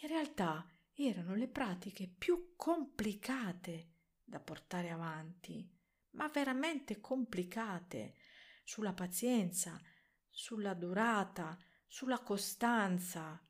in 0.00 0.08
realtà 0.08 0.68
erano 0.96 1.34
le 1.34 1.48
pratiche 1.48 2.06
più 2.06 2.54
complicate 2.56 3.90
da 4.22 4.40
portare 4.40 4.90
avanti, 4.90 5.68
ma 6.10 6.28
veramente 6.28 7.00
complicate, 7.00 8.14
sulla 8.64 8.92
pazienza, 8.92 9.80
sulla 10.30 10.74
durata, 10.74 11.58
sulla 11.86 12.20
costanza. 12.20 13.40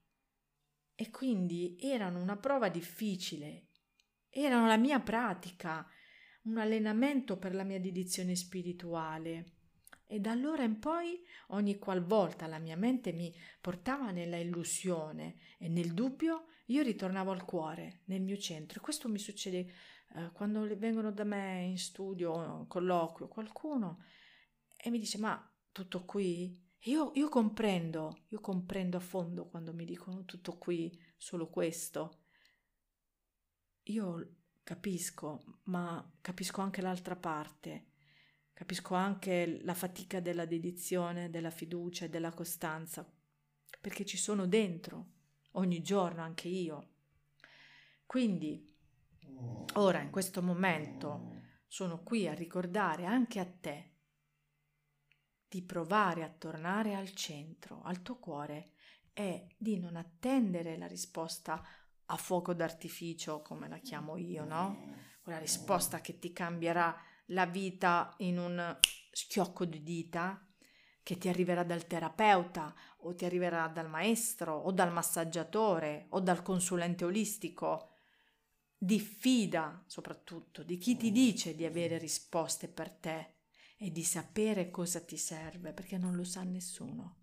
E 0.96 1.10
quindi 1.10 1.76
erano 1.80 2.20
una 2.20 2.36
prova 2.36 2.68
difficile, 2.68 3.68
erano 4.28 4.66
la 4.66 4.76
mia 4.76 5.00
pratica, 5.00 5.86
un 6.42 6.58
allenamento 6.58 7.38
per 7.38 7.54
la 7.54 7.64
mia 7.64 7.80
dedizione 7.80 8.34
spirituale. 8.34 9.52
E 10.06 10.20
da 10.20 10.32
allora 10.32 10.62
in 10.62 10.78
poi, 10.78 11.20
ogni 11.48 11.78
qualvolta 11.78 12.46
la 12.46 12.58
mia 12.58 12.76
mente 12.76 13.12
mi 13.12 13.34
portava 13.60 14.10
nella 14.10 14.36
illusione 14.36 15.38
e 15.58 15.68
nel 15.68 15.94
dubbio, 15.94 16.48
io 16.66 16.82
ritornavo 16.82 17.30
al 17.30 17.44
cuore, 17.44 18.00
nel 18.04 18.22
mio 18.22 18.38
centro. 18.38 18.78
E 18.78 18.82
questo 18.82 19.08
mi 19.08 19.18
succede 19.18 19.72
eh, 20.14 20.30
quando 20.32 20.66
vengono 20.76 21.12
da 21.12 21.24
me 21.24 21.62
in 21.64 21.78
studio, 21.78 22.66
colloquio, 22.68 23.28
qualcuno 23.28 24.04
e 24.76 24.90
mi 24.90 24.98
dice: 24.98 25.18
Ma 25.18 25.52
tutto 25.72 26.04
qui? 26.04 26.62
Io, 26.86 27.12
io 27.14 27.28
comprendo, 27.28 28.24
io 28.28 28.40
comprendo 28.40 28.98
a 28.98 29.00
fondo 29.00 29.48
quando 29.48 29.72
mi 29.72 29.84
dicono 29.84 30.24
tutto 30.24 30.56
qui, 30.58 30.98
solo 31.16 31.48
questo. 31.48 32.20
Io 33.88 34.36
capisco, 34.62 35.60
ma 35.64 36.16
capisco 36.20 36.60
anche 36.60 36.80
l'altra 36.80 37.16
parte. 37.16 37.88
Capisco 38.54 38.94
anche 38.94 39.60
la 39.62 39.74
fatica 39.74 40.20
della 40.20 40.46
dedizione, 40.46 41.28
della 41.28 41.50
fiducia 41.50 42.04
e 42.04 42.08
della 42.08 42.32
costanza, 42.32 43.04
perché 43.80 44.04
ci 44.04 44.16
sono 44.16 44.46
dentro 44.46 45.14
ogni 45.54 45.82
giorno 45.82 46.22
anche 46.22 46.48
io. 46.48 46.92
Quindi, 48.06 48.72
ora 49.74 50.00
in 50.00 50.10
questo 50.10 50.42
momento 50.42 51.42
sono 51.66 52.02
qui 52.02 52.28
a 52.28 52.34
ricordare 52.34 53.04
anche 53.04 53.40
a 53.40 53.46
te 53.46 53.90
di 55.48 55.62
provare 55.62 56.22
a 56.22 56.28
tornare 56.28 56.94
al 56.94 57.12
centro, 57.12 57.82
al 57.82 58.02
tuo 58.02 58.18
cuore 58.18 58.72
e 59.12 59.54
di 59.56 59.78
non 59.78 59.96
attendere 59.96 60.76
la 60.76 60.86
risposta 60.86 61.64
a 62.06 62.16
fuoco 62.16 62.52
d'artificio, 62.52 63.40
come 63.40 63.68
la 63.68 63.78
chiamo 63.78 64.16
io, 64.16 64.44
no? 64.44 64.94
Quella 65.22 65.38
risposta 65.38 66.00
che 66.00 66.18
ti 66.18 66.32
cambierà 66.32 66.94
la 67.26 67.46
vita 67.46 68.14
in 68.18 68.38
un 68.38 68.78
schiocco 69.10 69.64
di 69.64 69.82
dita, 69.82 70.44
che 71.04 71.18
ti 71.18 71.28
arriverà 71.28 71.62
dal 71.62 71.86
terapeuta 71.86 72.74
o 73.00 73.14
ti 73.14 73.26
arriverà 73.26 73.68
dal 73.68 73.88
maestro 73.88 74.56
o 74.56 74.72
dal 74.72 74.90
massaggiatore 74.90 76.06
o 76.08 76.20
dal 76.20 76.42
consulente 76.42 77.04
olistico. 77.04 77.90
Diffida 78.76 79.84
soprattutto 79.86 80.62
di 80.62 80.78
chi 80.78 80.96
ti 80.96 81.12
dice 81.12 81.54
di 81.54 81.66
avere 81.66 81.98
risposte 81.98 82.68
per 82.68 82.90
te 82.90 83.34
e 83.76 83.92
di 83.92 84.02
sapere 84.02 84.70
cosa 84.70 85.00
ti 85.00 85.18
serve, 85.18 85.72
perché 85.72 85.98
non 85.98 86.16
lo 86.16 86.24
sa 86.24 86.42
nessuno. 86.42 87.18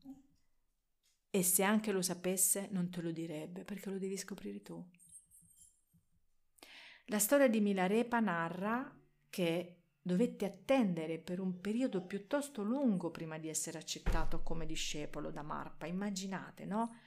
E 1.31 1.43
se 1.43 1.63
anche 1.63 1.91
lo 1.91 2.03
sapesse, 2.03 2.67
non 2.71 2.91
te 2.91 3.01
lo 3.01 3.11
direbbe, 3.11 3.63
perché 3.63 3.89
lo 3.89 3.97
devi 3.97 4.17
scoprire 4.17 4.61
tu. 4.61 4.85
La 7.05 7.19
storia 7.19 7.47
di 7.47 7.61
Milarepa 7.61 8.19
narra 8.19 8.95
che 9.29 9.80
dovette 10.01 10.45
attendere 10.45 11.19
per 11.19 11.39
un 11.39 11.59
periodo 11.61 12.01
piuttosto 12.01 12.63
lungo 12.63 13.11
prima 13.11 13.37
di 13.37 13.49
essere 13.49 13.77
accettato 13.77 14.41
come 14.41 14.65
discepolo 14.65 15.29
da 15.29 15.43
Marpa, 15.43 15.85
immaginate, 15.85 16.65
no? 16.65 16.97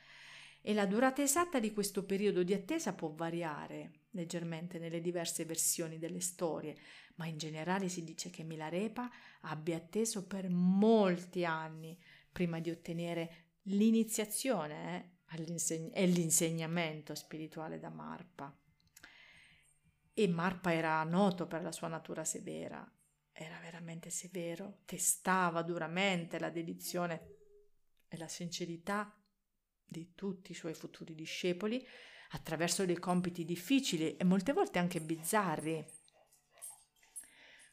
E 0.63 0.73
la 0.73 0.87
durata 0.87 1.21
esatta 1.21 1.59
di 1.59 1.73
questo 1.73 2.05
periodo 2.05 2.43
di 2.43 2.55
attesa 2.55 2.95
può 2.95 3.11
variare 3.11 4.05
leggermente 4.11 4.79
nelle 4.79 5.01
diverse 5.01 5.45
versioni 5.45 5.99
delle 5.99 6.21
storie, 6.21 6.77
ma 7.17 7.27
in 7.27 7.37
generale 7.37 7.89
si 7.89 8.03
dice 8.03 8.31
che 8.31 8.45
Milarepa 8.45 9.11
abbia 9.43 9.77
atteso 9.77 10.27
per 10.27 10.49
molti 10.49 11.45
anni 11.45 11.99
prima 12.33 12.61
di 12.61 12.71
ottenere 12.71 13.51
l'iniziazione 13.65 15.13
eh, 15.27 15.91
e 15.93 16.07
l'insegnamento 16.07 17.15
spirituale 17.15 17.79
da 17.79 17.91
Marpa. 17.91 18.57
E 20.17 20.29
Marpa 20.29 20.73
era 20.73 21.03
noto 21.03 21.49
per 21.49 21.63
la 21.63 21.73
sua 21.73 21.89
natura 21.89 22.25
severa, 22.25 22.89
era 23.33 23.59
veramente 23.59 24.11
severo, 24.11 24.83
testava 24.85 25.63
duramente 25.63 26.39
la 26.39 26.51
dedizione 26.51 27.35
e 28.07 28.17
la 28.17 28.29
sincerità 28.29 29.13
di 29.85 30.15
tutti 30.15 30.53
i 30.53 30.55
suoi 30.55 30.75
futuri 30.75 31.17
discepoli 31.17 31.85
attraverso 32.31 32.87
dei 32.87 32.99
compiti 32.99 33.45
difficili 33.45 34.17
e 34.17 34.23
molte 34.23 34.53
volte 34.53 34.79
anche 34.79 35.01
bizzarri. 35.01 35.85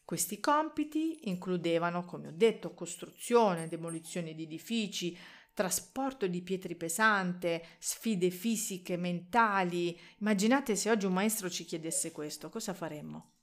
Questi 0.04 0.40
compiti 0.40 1.30
includevano, 1.30 2.06
come 2.06 2.30
ho 2.30 2.34
detto, 2.34 2.74
costruzione, 2.74 3.68
demolizione 3.68 4.34
di 4.34 4.44
edifici, 4.44 5.18
trasporto 5.62 6.26
di 6.26 6.42
pietre 6.42 6.74
pesante, 6.74 7.64
sfide 7.78 8.32
fisiche, 8.32 8.98
mentali. 8.98 9.96
Immaginate 10.18 10.76
se 10.76 10.90
oggi 10.90 11.06
un 11.06 11.14
maestro 11.14 11.52
ci 11.52 11.66
chiedesse 11.66 12.12
questo, 12.12 12.50
cosa 12.50 12.74
faremmo? 12.74 13.34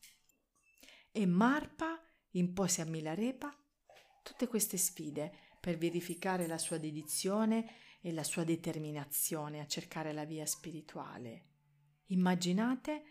E 1.12 1.26
Marpa 1.26 1.96
impose 2.31 2.83
a 2.83 2.87
Milarepa 2.87 3.57
tutte 4.24 4.48
queste 4.48 4.76
sfide 4.78 5.33
per 5.61 5.78
verificare 5.78 6.48
la 6.48 6.59
sua 6.59 6.76
dedizione 6.78 7.70
e 8.00 8.12
la 8.12 8.24
sua 8.24 8.42
determinazione 8.42 9.61
a 9.61 9.66
cercare 9.68 10.12
la 10.12 10.24
via 10.24 10.44
spirituale. 10.44 11.44
Immaginate 12.07 13.04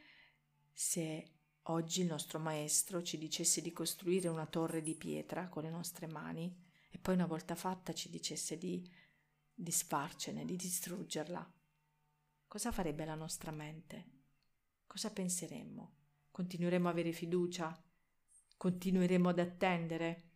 se 0.73 1.31
oggi 1.63 2.01
il 2.01 2.07
nostro 2.07 2.39
maestro 2.39 3.01
ci 3.01 3.17
dicesse 3.17 3.61
di 3.61 3.71
costruire 3.71 4.27
una 4.27 4.47
torre 4.47 4.81
di 4.81 4.95
pietra 4.95 5.47
con 5.47 5.63
le 5.63 5.69
nostre 5.69 6.07
mani 6.07 6.66
poi 7.07 7.15
una 7.15 7.25
volta 7.25 7.55
fatta 7.55 7.93
ci 7.93 8.09
dicesse 8.09 8.57
di 8.57 8.85
disfarcene, 9.53 10.43
di 10.43 10.57
distruggerla, 10.57 11.53
cosa 12.45 12.73
farebbe 12.73 13.05
la 13.05 13.15
nostra 13.15 13.49
mente? 13.49 14.09
Cosa 14.85 15.09
penseremmo? 15.09 15.99
Continueremo 16.31 16.89
a 16.89 16.91
avere 16.91 17.13
fiducia? 17.13 17.81
Continueremo 18.57 19.29
ad 19.29 19.39
attendere? 19.39 20.31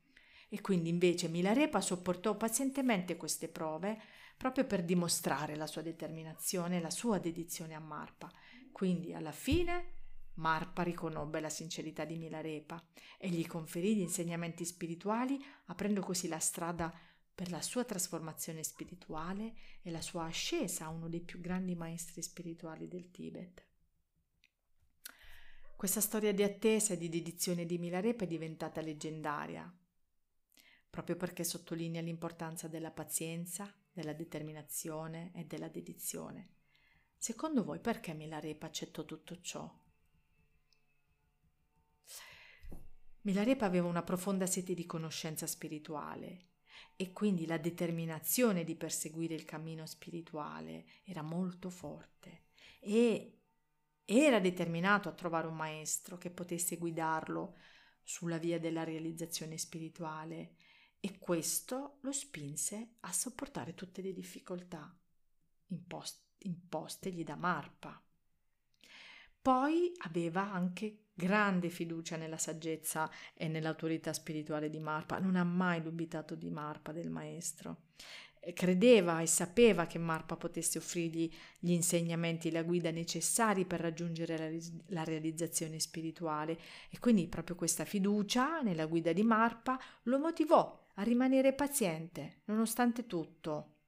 E 0.48 0.62
quindi 0.62 0.88
invece 0.88 1.28
Milarepa 1.28 1.82
sopportò 1.82 2.38
pazientemente 2.38 3.18
queste 3.18 3.50
prove 3.50 4.02
proprio 4.38 4.66
per 4.66 4.86
dimostrare 4.86 5.58
la 5.58 5.68
sua 5.68 5.82
determinazione 5.82 6.80
la 6.80 6.90
sua 6.90 7.20
dedizione 7.20 7.74
a 7.74 7.80
Marpa. 7.80 8.32
Quindi 8.72 9.14
alla 9.14 9.34
fine 9.34 10.01
Marpa 10.36 10.84
riconobbe 10.84 11.39
la 11.39 11.50
sincerità 11.50 12.06
di 12.06 12.17
Milarepa 12.17 12.84
e 13.17 13.30
gli 13.30 13.46
conferì 13.46 13.96
gli 13.96 14.02
insegnamenti 14.02 14.65
spirituali, 14.65 15.44
aprendo 15.65 16.02
così 16.02 16.28
la 16.28 16.39
strada 16.39 16.94
per 17.34 17.50
la 17.50 17.62
sua 17.62 17.84
trasformazione 17.84 18.63
spirituale 18.63 19.54
e 19.82 19.91
la 19.91 20.02
sua 20.02 20.26
ascesa 20.26 20.86
a 20.86 20.89
uno 20.89 21.10
dei 21.10 21.22
più 21.22 21.39
grandi 21.39 21.76
maestri 21.76 22.22
spirituali 22.22 22.88
del 22.88 23.10
Tibet. 23.12 23.65
Questa 25.76 26.02
storia 26.02 26.32
di 26.32 26.44
attesa 26.44 26.94
e 26.94 26.98
di 26.98 27.10
dedizione 27.10 27.65
di 27.65 27.80
Milarepa 27.80 28.26
è 28.26 28.28
diventata 28.28 28.82
leggendaria, 28.82 29.76
proprio 30.89 31.15
perché 31.15 31.44
sottolinea 31.44 32.02
l'importanza 32.02 32.67
della 32.67 32.91
pazienza, 32.91 33.74
della 33.91 34.13
determinazione 34.13 35.32
e 35.34 35.46
della 35.46 35.70
dedizione. 35.70 36.50
Secondo 37.17 37.63
voi 37.63 37.80
perché 37.80 38.13
Milarepa 38.13 38.67
accettò 38.67 39.04
tutto 39.06 39.41
ciò? 39.41 39.81
Milarepa 43.24 43.66
aveva 43.66 43.88
una 43.88 44.02
profonda 44.02 44.48
sete 44.48 44.74
di 44.74 44.86
conoscenza 44.86 45.46
spirituale 45.46 46.48
e 46.96 47.12
quindi 47.12 47.46
la 47.46 47.58
determinazione 47.58 48.64
di 48.64 48.76
perseguire 48.76 49.36
il 49.36 49.46
cammino 49.46 49.86
spirituale 49.86 50.86
era 51.04 51.22
molto 51.22 51.70
forte 51.70 52.46
e 52.80 53.42
era 54.06 54.40
determinato 54.40 55.08
a 55.08 55.14
trovare 55.14 55.46
un 55.46 55.56
maestro 55.56 56.18
che 56.18 56.32
potesse 56.32 56.78
guidarlo 56.78 57.58
sulla 58.04 58.40
via 58.40 58.60
della 58.60 58.84
realizzazione 58.84 59.58
spirituale 59.58 60.56
e 61.00 61.20
questo 61.20 61.98
lo 62.02 62.12
spinse 62.12 62.96
a 63.02 63.12
sopportare 63.12 63.76
tutte 63.76 64.02
le 64.02 64.14
difficoltà 64.14 64.96
impost- 65.68 66.26
impostegli 66.40 67.24
da 67.24 67.36
Marpa. 67.36 68.04
Poi 69.42 69.92
aveva 70.00 70.52
anche 70.52 71.06
grande 71.22 71.70
fiducia 71.70 72.18
nella 72.18 72.38
saggezza 72.38 73.08
e 73.36 73.48
nell'autorità 73.48 74.12
spirituale 74.12 74.72
di 74.72 74.80
Marpa, 74.80 75.20
non 75.20 75.36
ha 75.36 75.44
mai 75.44 75.84
dubitato 75.84 76.34
di 76.34 76.50
Marpa, 76.50 76.92
del 76.92 77.12
maestro. 77.12 77.90
Credeva 78.56 79.22
e 79.22 79.28
sapeva 79.28 79.86
che 79.86 80.00
Marpa 80.00 80.36
potesse 80.36 80.80
offrirgli 80.80 81.32
gli 81.60 81.74
insegnamenti 81.74 82.48
e 82.48 82.52
la 82.52 82.64
guida 82.64 82.90
necessari 82.90 83.66
per 83.66 83.82
raggiungere 83.82 84.36
la, 84.36 84.60
la 84.88 85.04
realizzazione 85.04 85.80
spirituale 85.80 86.58
e 86.90 86.98
quindi 86.98 87.28
proprio 87.28 87.56
questa 87.56 87.86
fiducia 87.86 88.62
nella 88.62 88.88
guida 88.88 89.14
di 89.14 89.22
Marpa 89.22 89.80
lo 90.04 90.18
motivò 90.18 90.76
a 90.96 91.04
rimanere 91.04 91.54
paziente, 91.54 92.42
nonostante 92.46 93.06
tutto. 93.06 93.81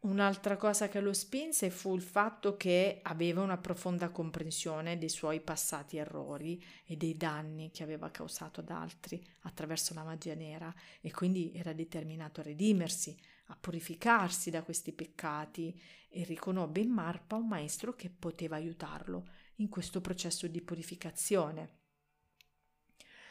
Un'altra 0.00 0.56
cosa 0.56 0.88
che 0.88 1.00
lo 1.00 1.12
spinse 1.12 1.70
fu 1.70 1.96
il 1.96 2.02
fatto 2.02 2.56
che 2.56 3.00
aveva 3.02 3.42
una 3.42 3.58
profonda 3.58 4.10
comprensione 4.10 4.96
dei 4.96 5.08
suoi 5.08 5.40
passati 5.40 5.96
errori 5.96 6.64
e 6.84 6.96
dei 6.96 7.16
danni 7.16 7.72
che 7.72 7.82
aveva 7.82 8.08
causato 8.10 8.60
ad 8.60 8.70
altri 8.70 9.20
attraverso 9.40 9.94
la 9.94 10.04
magia 10.04 10.34
nera 10.34 10.72
e 11.00 11.10
quindi 11.10 11.52
era 11.52 11.72
determinato 11.72 12.38
a 12.38 12.44
redimersi, 12.44 13.18
a 13.46 13.56
purificarsi 13.56 14.50
da 14.50 14.62
questi 14.62 14.92
peccati 14.92 15.76
e 16.08 16.22
riconobbe 16.22 16.78
in 16.78 16.90
Marpa 16.90 17.34
un 17.34 17.48
maestro 17.48 17.94
che 17.94 18.08
poteva 18.08 18.54
aiutarlo 18.54 19.26
in 19.56 19.68
questo 19.68 20.00
processo 20.00 20.46
di 20.46 20.60
purificazione. 20.60 21.76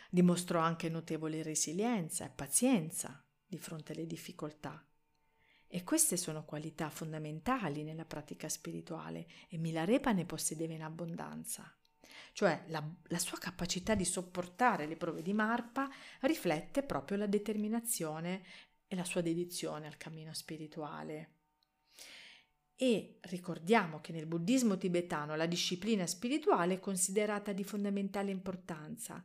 Dimostrò 0.10 0.60
anche 0.60 0.90
notevole 0.90 1.44
resilienza 1.44 2.26
e 2.26 2.30
pazienza 2.30 3.24
di 3.46 3.58
fronte 3.58 3.94
alle 3.94 4.06
difficoltà. 4.06 4.86
E 5.68 5.84
queste 5.84 6.16
sono 6.16 6.46
qualità 6.46 6.90
fondamentali 6.90 7.84
nella 7.84 8.06
pratica 8.06 8.48
spirituale 8.48 9.28
e 9.50 9.58
Milarepa 9.58 10.14
ne 10.14 10.26
possedeva 10.26 10.74
in 10.74 10.84
abbondanza. 10.84 11.72
Cioè 12.32 12.66
la, 12.68 12.84
la, 13.08 13.20
sua 13.20 13.38
capacità 13.38 13.96
di 13.96 14.06
sopportare 14.06 14.86
le 14.86 14.96
prove 14.96 15.22
di 15.22 15.34
Marpa 15.34 15.90
riflette 16.22 16.84
proprio 16.84 17.18
la 17.18 17.26
determinazione 17.26 18.44
e 18.88 18.96
la 18.96 19.04
sua 19.04 19.22
dedizione 19.22 19.88
al 19.88 19.98
cammino 19.98 20.34
spirituale. 20.34 21.32
E 22.76 23.18
ricordiamo 23.22 24.00
che 24.02 24.12
nel 24.12 24.28
buddismo 24.28 24.78
tibetano 24.78 25.36
la 25.36 25.48
disciplina 25.48 26.06
spirituale 26.06 26.76
è 26.76 26.80
considerata 26.80 27.52
di 27.52 27.64
fondamentale 27.64 28.30
importanza 28.30 29.24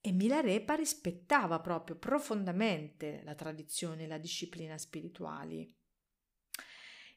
e 0.00 0.12
Milarepa 0.12 0.74
rispettava 0.74 1.60
proprio 1.60 1.96
profondamente 1.96 3.20
la 3.24 3.34
tradizione 3.34 4.04
e 4.04 4.06
la 4.06 4.18
disciplina 4.18 4.78
spirituali. 4.78 5.70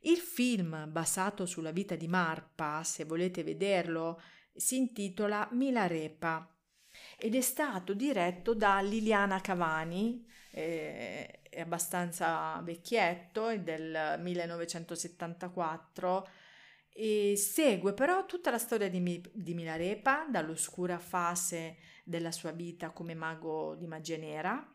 Il 0.02 0.18
film 0.18 0.92
basato 0.92 1.46
sulla 1.46 1.72
vita 1.72 1.96
di 1.96 2.10
Marpa, 2.10 2.84
se 2.84 3.06
volete 3.06 3.44
vederlo, 3.44 4.22
si 4.54 4.76
intitola 4.76 5.48
Milarepa 5.54 6.54
ed 7.18 7.36
è 7.36 7.42
stato 7.42 7.94
diretto 7.94 8.54
da 8.54 8.82
Liliana 8.82 9.40
Cavani, 9.40 10.30
eh, 10.52 11.40
è 11.42 11.62
abbastanza 11.62 12.60
vecchietto, 12.64 13.48
è 13.48 13.62
del 13.62 14.20
1974 14.20 16.28
e 16.90 17.36
segue 17.38 17.94
però 17.94 18.26
tutta 18.26 18.52
la 18.52 18.60
storia 18.60 18.90
di, 18.90 19.24
di 19.34 19.54
Milarepa 19.54 20.28
dall'oscura 20.30 21.00
fase 21.00 21.78
della 22.04 22.32
sua 22.32 22.52
vita 22.52 22.92
come 22.92 23.14
mago 23.16 23.76
di 23.76 23.88
magia 23.88 24.18
nera 24.18 24.68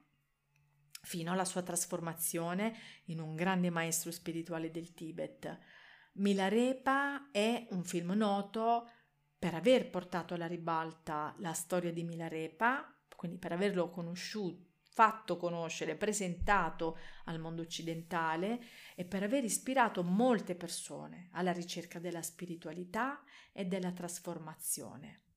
fino 1.02 1.32
alla 1.32 1.44
sua 1.44 1.62
trasformazione 1.62 2.74
in 3.04 3.20
un 3.20 3.34
grande 3.34 3.70
maestro 3.70 4.10
spirituale 4.10 4.70
del 4.70 4.94
Tibet. 4.94 5.58
Milarepa 6.14 7.30
è 7.30 7.66
un 7.70 7.84
film 7.84 8.12
noto 8.12 8.90
per 9.38 9.54
aver 9.54 9.88
portato 9.88 10.34
alla 10.34 10.46
ribalta 10.46 11.34
la 11.38 11.52
storia 11.52 11.92
di 11.92 12.02
Milarepa, 12.02 12.92
quindi 13.14 13.38
per 13.38 13.52
averlo 13.52 13.90
conosciuto 13.90 14.66
fatto 14.98 15.36
conoscere, 15.36 15.94
presentato 15.94 16.98
al 17.26 17.38
mondo 17.38 17.62
occidentale 17.62 18.60
e 18.96 19.04
per 19.04 19.22
aver 19.22 19.44
ispirato 19.44 20.02
molte 20.02 20.56
persone 20.56 21.28
alla 21.34 21.52
ricerca 21.52 22.00
della 22.00 22.20
spiritualità 22.20 23.22
e 23.52 23.64
della 23.64 23.92
trasformazione. 23.92 25.27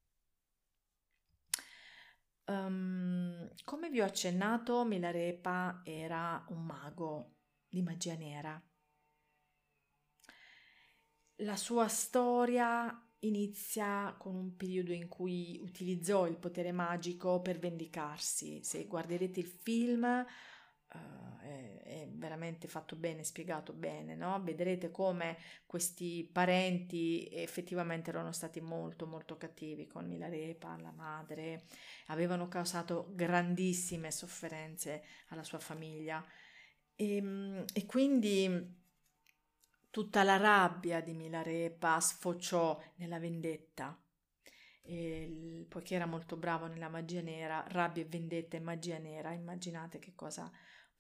Um, 2.52 3.50
come 3.64 3.90
vi 3.90 4.02
ho 4.02 4.06
accennato, 4.06 4.84
Milarepa 4.84 5.82
era 5.86 6.44
un 6.50 6.66
mago 6.66 7.36
di 7.70 7.82
magia 7.82 8.16
nera. 8.16 8.62
La 11.38 11.56
sua 11.56 11.88
storia 11.88 13.08
inizia 13.20 14.14
con 14.18 14.36
un 14.36 14.56
periodo 14.56 14.92
in 14.92 15.08
cui 15.08 15.60
utilizzò 15.62 16.28
il 16.28 16.38
potere 16.38 16.74
magico 16.74 17.42
per 17.42 17.58
vendicarsi. 17.58 18.62
Se 18.64 18.86
guarderete 18.86 19.40
il 19.40 19.48
film 19.48 20.26
uh, 20.94 21.40
è, 21.42 21.82
è, 21.84 22.08
veramente 22.10 22.68
fatto 22.68 22.96
bene, 22.96 23.24
spiegato 23.24 23.74
bene, 23.74 24.16
no? 24.16 24.42
Vedrete 24.44 24.92
come 24.92 25.38
questi 25.66 26.30
parenti 26.32 27.28
effettivamente 27.32 28.10
erano 28.10 28.32
stati 28.32 28.62
molto 28.62 29.06
molto 29.06 29.38
cattivi 29.38 29.88
con 29.88 30.08
Milarepa, 30.08 30.78
la 30.80 30.92
madre, 30.92 31.64
avevano 32.08 32.48
causato 32.48 33.12
grandissime 33.14 34.12
sofferenze 34.12 35.04
alla 35.30 35.44
sua 35.44 35.60
famiglia 35.60 36.24
e, 36.96 37.16
ehm, 37.16 37.66
e 37.74 37.86
quindi 37.86 38.80
Tutta 39.92 40.24
la 40.24 40.38
rabbia 40.38 41.02
di 41.02 41.12
Milarepa 41.12 42.00
sfociò 42.00 42.82
nella 42.96 43.20
vendetta. 43.20 44.02
E, 44.84 45.66
poiché 45.68 45.96
era 45.96 46.06
molto 46.06 46.38
bravo 46.38 46.68
nella 46.68 46.88
magia 46.88 47.20
nera, 47.20 47.66
rabbia 47.68 48.02
e 48.02 48.06
vendetta 48.06 48.56
e 48.56 48.62
magia 48.62 48.98
nera, 49.00 49.34
immaginate 49.34 50.00
che 50.00 50.14
cosa 50.16 50.50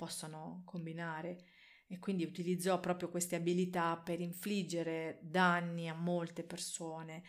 possono 0.02 0.64
combinare. 0.66 1.46
E 1.86 2.00
quindi 2.00 2.24
utilizzò 2.24 2.80
proprio 2.80 3.10
queste 3.10 3.36
abilità 3.36 3.98
per 3.98 4.20
infliggere 4.20 5.20
danni 5.22 5.90
a 5.90 5.94
molte 5.94 6.44
persone 6.44 7.22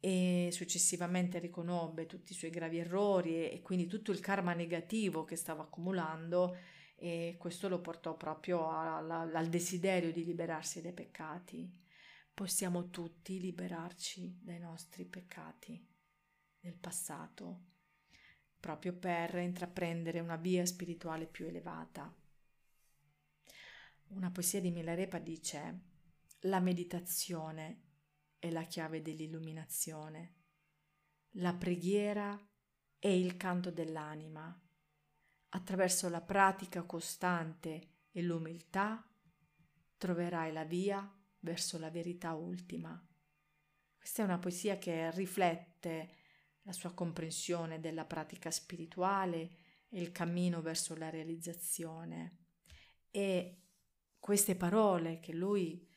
e 0.00 0.50
successivamente 0.52 1.38
riconobbe 1.38 2.04
tutti 2.06 2.32
i 2.32 2.34
suoi 2.34 2.50
gravi 2.50 2.78
errori 2.78 3.48
e 3.48 3.62
quindi 3.62 3.86
tutto 3.86 4.12
il 4.12 4.20
karma 4.20 4.52
negativo 4.52 5.24
che 5.24 5.36
stava 5.36 5.62
accumulando 5.62 6.56
e 6.96 7.36
questo 7.38 7.68
lo 7.68 7.80
portò 7.80 8.16
proprio 8.16 8.68
alla, 8.68 9.20
al 9.32 9.48
desiderio 9.48 10.12
di 10.12 10.24
liberarsi 10.24 10.82
dai 10.82 10.92
peccati. 10.92 11.72
Possiamo 12.34 12.90
tutti 12.90 13.40
liberarci 13.40 14.40
dai 14.42 14.58
nostri 14.58 15.04
peccati 15.06 15.82
del 16.60 16.76
passato, 16.76 17.77
proprio 18.58 18.92
per 18.92 19.36
intraprendere 19.36 20.20
una 20.20 20.36
via 20.36 20.64
spirituale 20.66 21.26
più 21.26 21.46
elevata. 21.46 22.14
Una 24.08 24.30
poesia 24.30 24.60
di 24.60 24.70
Milarepa 24.70 25.18
dice 25.18 25.80
la 26.40 26.60
meditazione 26.60 27.82
è 28.38 28.50
la 28.50 28.62
chiave 28.62 29.02
dell'illuminazione, 29.02 30.34
la 31.32 31.54
preghiera 31.54 32.40
è 32.98 33.08
il 33.08 33.36
canto 33.36 33.70
dell'anima 33.70 34.60
attraverso 35.50 36.08
la 36.08 36.20
pratica 36.20 36.82
costante 36.82 37.94
e 38.10 38.22
l'umiltà, 38.22 39.06
troverai 39.96 40.52
la 40.52 40.64
via 40.64 41.10
verso 41.40 41.78
la 41.78 41.90
verità 41.90 42.34
ultima. 42.34 43.02
Questa 43.96 44.22
è 44.22 44.24
una 44.24 44.38
poesia 44.38 44.78
che 44.78 45.10
riflette 45.12 46.17
la 46.68 46.74
sua 46.74 46.92
comprensione 46.92 47.80
della 47.80 48.04
pratica 48.04 48.50
spirituale 48.50 49.50
e 49.88 50.02
il 50.02 50.12
cammino 50.12 50.60
verso 50.60 50.94
la 50.94 51.08
realizzazione. 51.08 52.40
E 53.10 53.62
queste 54.18 54.54
parole 54.54 55.18
che 55.18 55.32
lui 55.32 55.88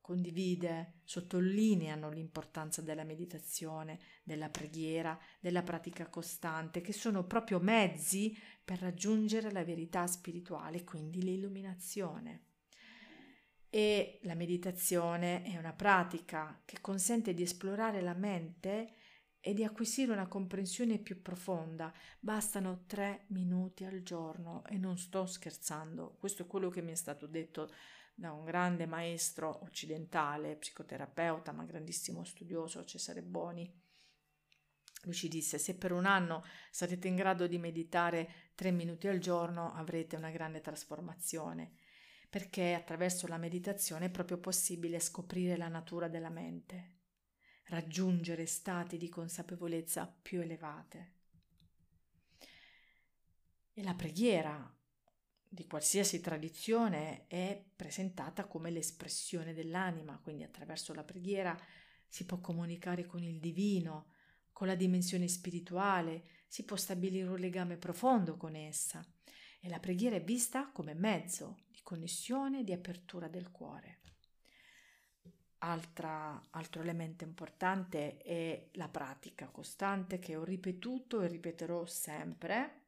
condivide, 0.00 1.02
sottolineano 1.04 2.10
l'importanza 2.10 2.82
della 2.82 3.04
meditazione, 3.04 4.00
della 4.24 4.48
preghiera, 4.48 5.16
della 5.38 5.62
pratica 5.62 6.08
costante, 6.08 6.80
che 6.80 6.92
sono 6.92 7.24
proprio 7.24 7.60
mezzi 7.60 8.36
per 8.64 8.80
raggiungere 8.80 9.52
la 9.52 9.62
verità 9.62 10.04
spirituale, 10.08 10.82
quindi 10.82 11.22
l'illuminazione. 11.22 12.46
E 13.70 14.18
la 14.22 14.34
meditazione 14.34 15.44
è 15.44 15.56
una 15.56 15.74
pratica 15.74 16.60
che 16.64 16.80
consente 16.80 17.34
di 17.34 17.42
esplorare 17.42 18.00
la 18.00 18.14
mente 18.14 18.94
e 19.40 19.54
di 19.54 19.64
acquisire 19.64 20.12
una 20.12 20.26
comprensione 20.26 20.98
più 20.98 21.22
profonda. 21.22 21.92
Bastano 22.20 22.84
tre 22.86 23.24
minuti 23.28 23.84
al 23.84 24.02
giorno 24.02 24.64
e 24.66 24.76
non 24.76 24.98
sto 24.98 25.26
scherzando, 25.26 26.16
questo 26.18 26.42
è 26.42 26.46
quello 26.46 26.70
che 26.70 26.82
mi 26.82 26.92
è 26.92 26.96
stato 26.96 27.26
detto 27.26 27.70
da 28.14 28.32
un 28.32 28.44
grande 28.44 28.84
maestro 28.86 29.62
occidentale, 29.62 30.56
psicoterapeuta, 30.56 31.52
ma 31.52 31.64
grandissimo 31.64 32.24
studioso, 32.24 32.84
Cesare 32.84 33.22
Boni. 33.22 33.72
Lui 35.02 35.14
ci 35.14 35.28
disse: 35.28 35.56
Se 35.56 35.76
per 35.76 35.92
un 35.92 36.04
anno 36.04 36.42
sarete 36.72 37.06
in 37.06 37.14
grado 37.14 37.46
di 37.46 37.58
meditare 37.58 38.50
tre 38.56 38.72
minuti 38.72 39.06
al 39.06 39.18
giorno, 39.18 39.72
avrete 39.72 40.16
una 40.16 40.30
grande 40.30 40.60
trasformazione, 40.60 41.74
perché 42.28 42.74
attraverso 42.74 43.28
la 43.28 43.38
meditazione 43.38 44.06
è 44.06 44.10
proprio 44.10 44.38
possibile 44.38 44.98
scoprire 44.98 45.56
la 45.56 45.68
natura 45.68 46.08
della 46.08 46.28
mente, 46.28 46.97
raggiungere 47.68 48.46
stati 48.46 48.96
di 48.96 49.08
consapevolezza 49.08 50.06
più 50.06 50.40
elevate. 50.40 51.12
E 53.72 53.82
la 53.82 53.94
preghiera 53.94 54.74
di 55.50 55.66
qualsiasi 55.66 56.20
tradizione 56.20 57.26
è 57.26 57.62
presentata 57.74 58.46
come 58.46 58.70
l'espressione 58.70 59.54
dell'anima, 59.54 60.18
quindi 60.22 60.42
attraverso 60.42 60.92
la 60.92 61.04
preghiera 61.04 61.58
si 62.08 62.24
può 62.24 62.40
comunicare 62.40 63.06
con 63.06 63.22
il 63.22 63.38
divino, 63.38 64.12
con 64.52 64.66
la 64.66 64.74
dimensione 64.74 65.28
spirituale, 65.28 66.24
si 66.48 66.64
può 66.64 66.76
stabilire 66.76 67.28
un 67.28 67.38
legame 67.38 67.76
profondo 67.76 68.36
con 68.36 68.56
essa 68.56 69.06
e 69.60 69.68
la 69.68 69.78
preghiera 69.78 70.16
è 70.16 70.22
vista 70.22 70.70
come 70.72 70.94
mezzo 70.94 71.64
di 71.68 71.80
connessione 71.82 72.60
e 72.60 72.64
di 72.64 72.72
apertura 72.72 73.28
del 73.28 73.50
cuore. 73.50 74.00
Altra, 75.60 76.40
altro 76.50 76.82
elemento 76.82 77.24
importante 77.24 78.18
è 78.18 78.68
la 78.74 78.88
pratica 78.88 79.48
costante 79.48 80.20
che 80.20 80.36
ho 80.36 80.44
ripetuto 80.44 81.20
e 81.20 81.26
ripeterò 81.26 81.84
sempre 81.84 82.78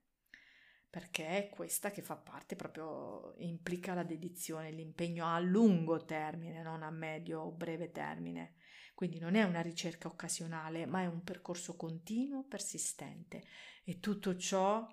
perché 0.90 1.28
è 1.28 1.48
questa 1.48 1.92
che 1.92 2.02
fa 2.02 2.16
parte 2.16 2.56
proprio, 2.56 3.34
implica 3.38 3.94
la 3.94 4.02
dedizione, 4.02 4.72
l'impegno 4.72 5.24
a 5.24 5.38
lungo 5.38 6.04
termine, 6.04 6.62
non 6.62 6.82
a 6.82 6.90
medio 6.90 7.42
o 7.42 7.52
breve 7.52 7.92
termine. 7.92 8.56
Quindi 8.92 9.20
non 9.20 9.36
è 9.36 9.44
una 9.44 9.62
ricerca 9.62 10.08
occasionale, 10.08 10.86
ma 10.86 11.02
è 11.02 11.06
un 11.06 11.22
percorso 11.22 11.76
continuo, 11.76 12.44
persistente 12.44 13.44
e 13.84 14.00
tutto 14.00 14.36
ciò 14.36 14.84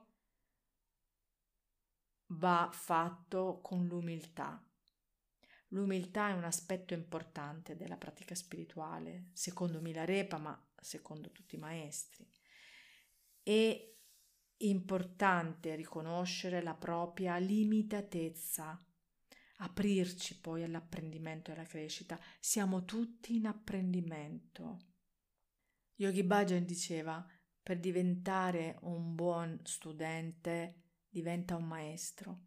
va 2.28 2.70
fatto 2.72 3.60
con 3.62 3.88
l'umiltà. 3.88 4.67
L'umiltà 5.70 6.30
è 6.30 6.34
un 6.34 6.46
aspetto 6.46 6.94
importante 6.94 7.76
della 7.76 7.98
pratica 7.98 8.36
spirituale, 8.36 9.30
secondo 9.34 9.82
Milarepa, 9.82 10.38
ma 10.38 10.70
secondo 10.80 11.32
tutti 11.32 11.56
i 11.56 11.60
maestri. 11.60 12.30
E 13.44 13.98
importante 14.58 15.76
riconoscere 15.76 16.62
la 16.62 16.74
propria 16.74 17.38
limitatezza, 17.38 18.82
aprirci 19.58 20.40
poi 20.40 20.64
all'apprendimento 20.64 21.52
e 21.52 21.54
alla 21.56 21.64
crescita. 21.64 22.20
Siamo 22.40 22.86
tutti 22.86 23.36
in 23.36 23.48
apprendimento. 23.48 24.80
Yogi 25.96 26.24
Bhajan 26.24 26.64
diceva, 26.64 27.26
per 27.62 27.80
diventare 27.80 28.78
un 28.82 29.16
buon 29.16 29.60
studente 29.64 30.84
diventa 31.10 31.56
un 31.56 31.66
maestro, 31.66 32.46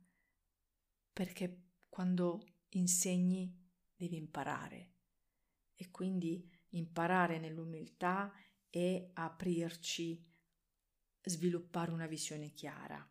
perché 1.12 1.64
quando 1.89 2.50
insegni 2.71 3.57
devi 3.95 4.16
imparare 4.16 4.93
e 5.75 5.91
quindi 5.91 6.49
imparare 6.71 7.39
nell'umiltà 7.39 8.33
e 8.68 9.11
aprirci, 9.14 10.25
sviluppare 11.23 11.91
una 11.91 12.07
visione 12.07 12.53
chiara. 12.53 13.05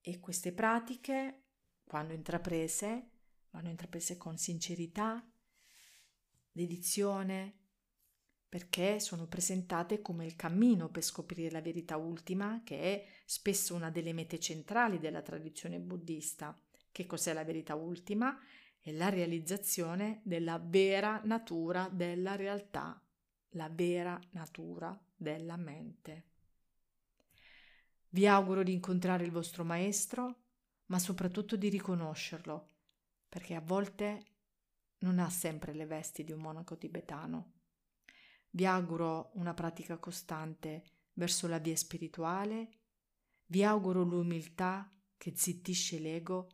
E 0.00 0.20
queste 0.20 0.52
pratiche, 0.52 1.44
quando 1.84 2.12
intraprese, 2.12 3.10
vanno 3.50 3.68
intraprese 3.68 4.16
con 4.16 4.36
sincerità, 4.36 5.24
dedizione, 6.50 7.60
perché 8.48 9.00
sono 9.00 9.26
presentate 9.28 10.02
come 10.02 10.26
il 10.26 10.36
cammino 10.36 10.90
per 10.90 11.02
scoprire 11.02 11.50
la 11.50 11.62
verità 11.62 11.96
ultima, 11.96 12.62
che 12.62 12.80
è 12.80 13.06
spesso 13.24 13.74
una 13.74 13.90
delle 13.90 14.12
mete 14.12 14.38
centrali 14.38 14.98
della 14.98 15.22
tradizione 15.22 15.80
buddista. 15.80 16.54
Che 16.92 17.06
cos'è 17.06 17.32
la 17.32 17.42
verità 17.42 17.74
ultima? 17.74 18.38
È 18.78 18.92
la 18.92 19.08
realizzazione 19.08 20.20
della 20.24 20.58
vera 20.62 21.22
natura 21.24 21.88
della 21.90 22.36
realtà, 22.36 23.02
la 23.50 23.70
vera 23.70 24.20
natura 24.32 24.96
della 25.16 25.56
mente. 25.56 26.26
Vi 28.10 28.26
auguro 28.26 28.62
di 28.62 28.74
incontrare 28.74 29.24
il 29.24 29.30
vostro 29.30 29.64
maestro, 29.64 30.40
ma 30.86 30.98
soprattutto 30.98 31.56
di 31.56 31.70
riconoscerlo, 31.70 32.68
perché 33.26 33.54
a 33.54 33.62
volte 33.62 34.26
non 34.98 35.18
ha 35.18 35.30
sempre 35.30 35.72
le 35.72 35.86
vesti 35.86 36.24
di 36.24 36.32
un 36.32 36.40
monaco 36.40 36.76
tibetano. 36.76 37.52
Vi 38.50 38.66
auguro 38.66 39.30
una 39.34 39.54
pratica 39.54 39.96
costante 39.96 40.84
verso 41.14 41.48
la 41.48 41.58
via 41.58 41.74
spirituale, 41.74 42.68
vi 43.46 43.64
auguro 43.64 44.02
l'umiltà 44.02 44.92
che 45.16 45.32
zittisce 45.34 45.98
l'ego 45.98 46.48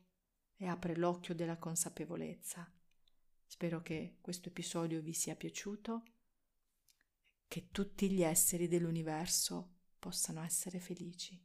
e 0.59 0.66
apre 0.66 0.96
l'occhio 0.96 1.34
della 1.34 1.56
consapevolezza. 1.56 2.70
Spero 3.46 3.80
che 3.80 4.18
questo 4.20 4.48
episodio 4.48 5.00
vi 5.00 5.14
sia 5.14 5.34
piaciuto, 5.34 6.02
che 7.46 7.70
tutti 7.70 8.11
gli 8.11 8.22
esseri 8.22 8.68
dell'universo 8.68 9.76
possano 9.98 10.42
essere 10.42 10.80
felici. 10.80 11.42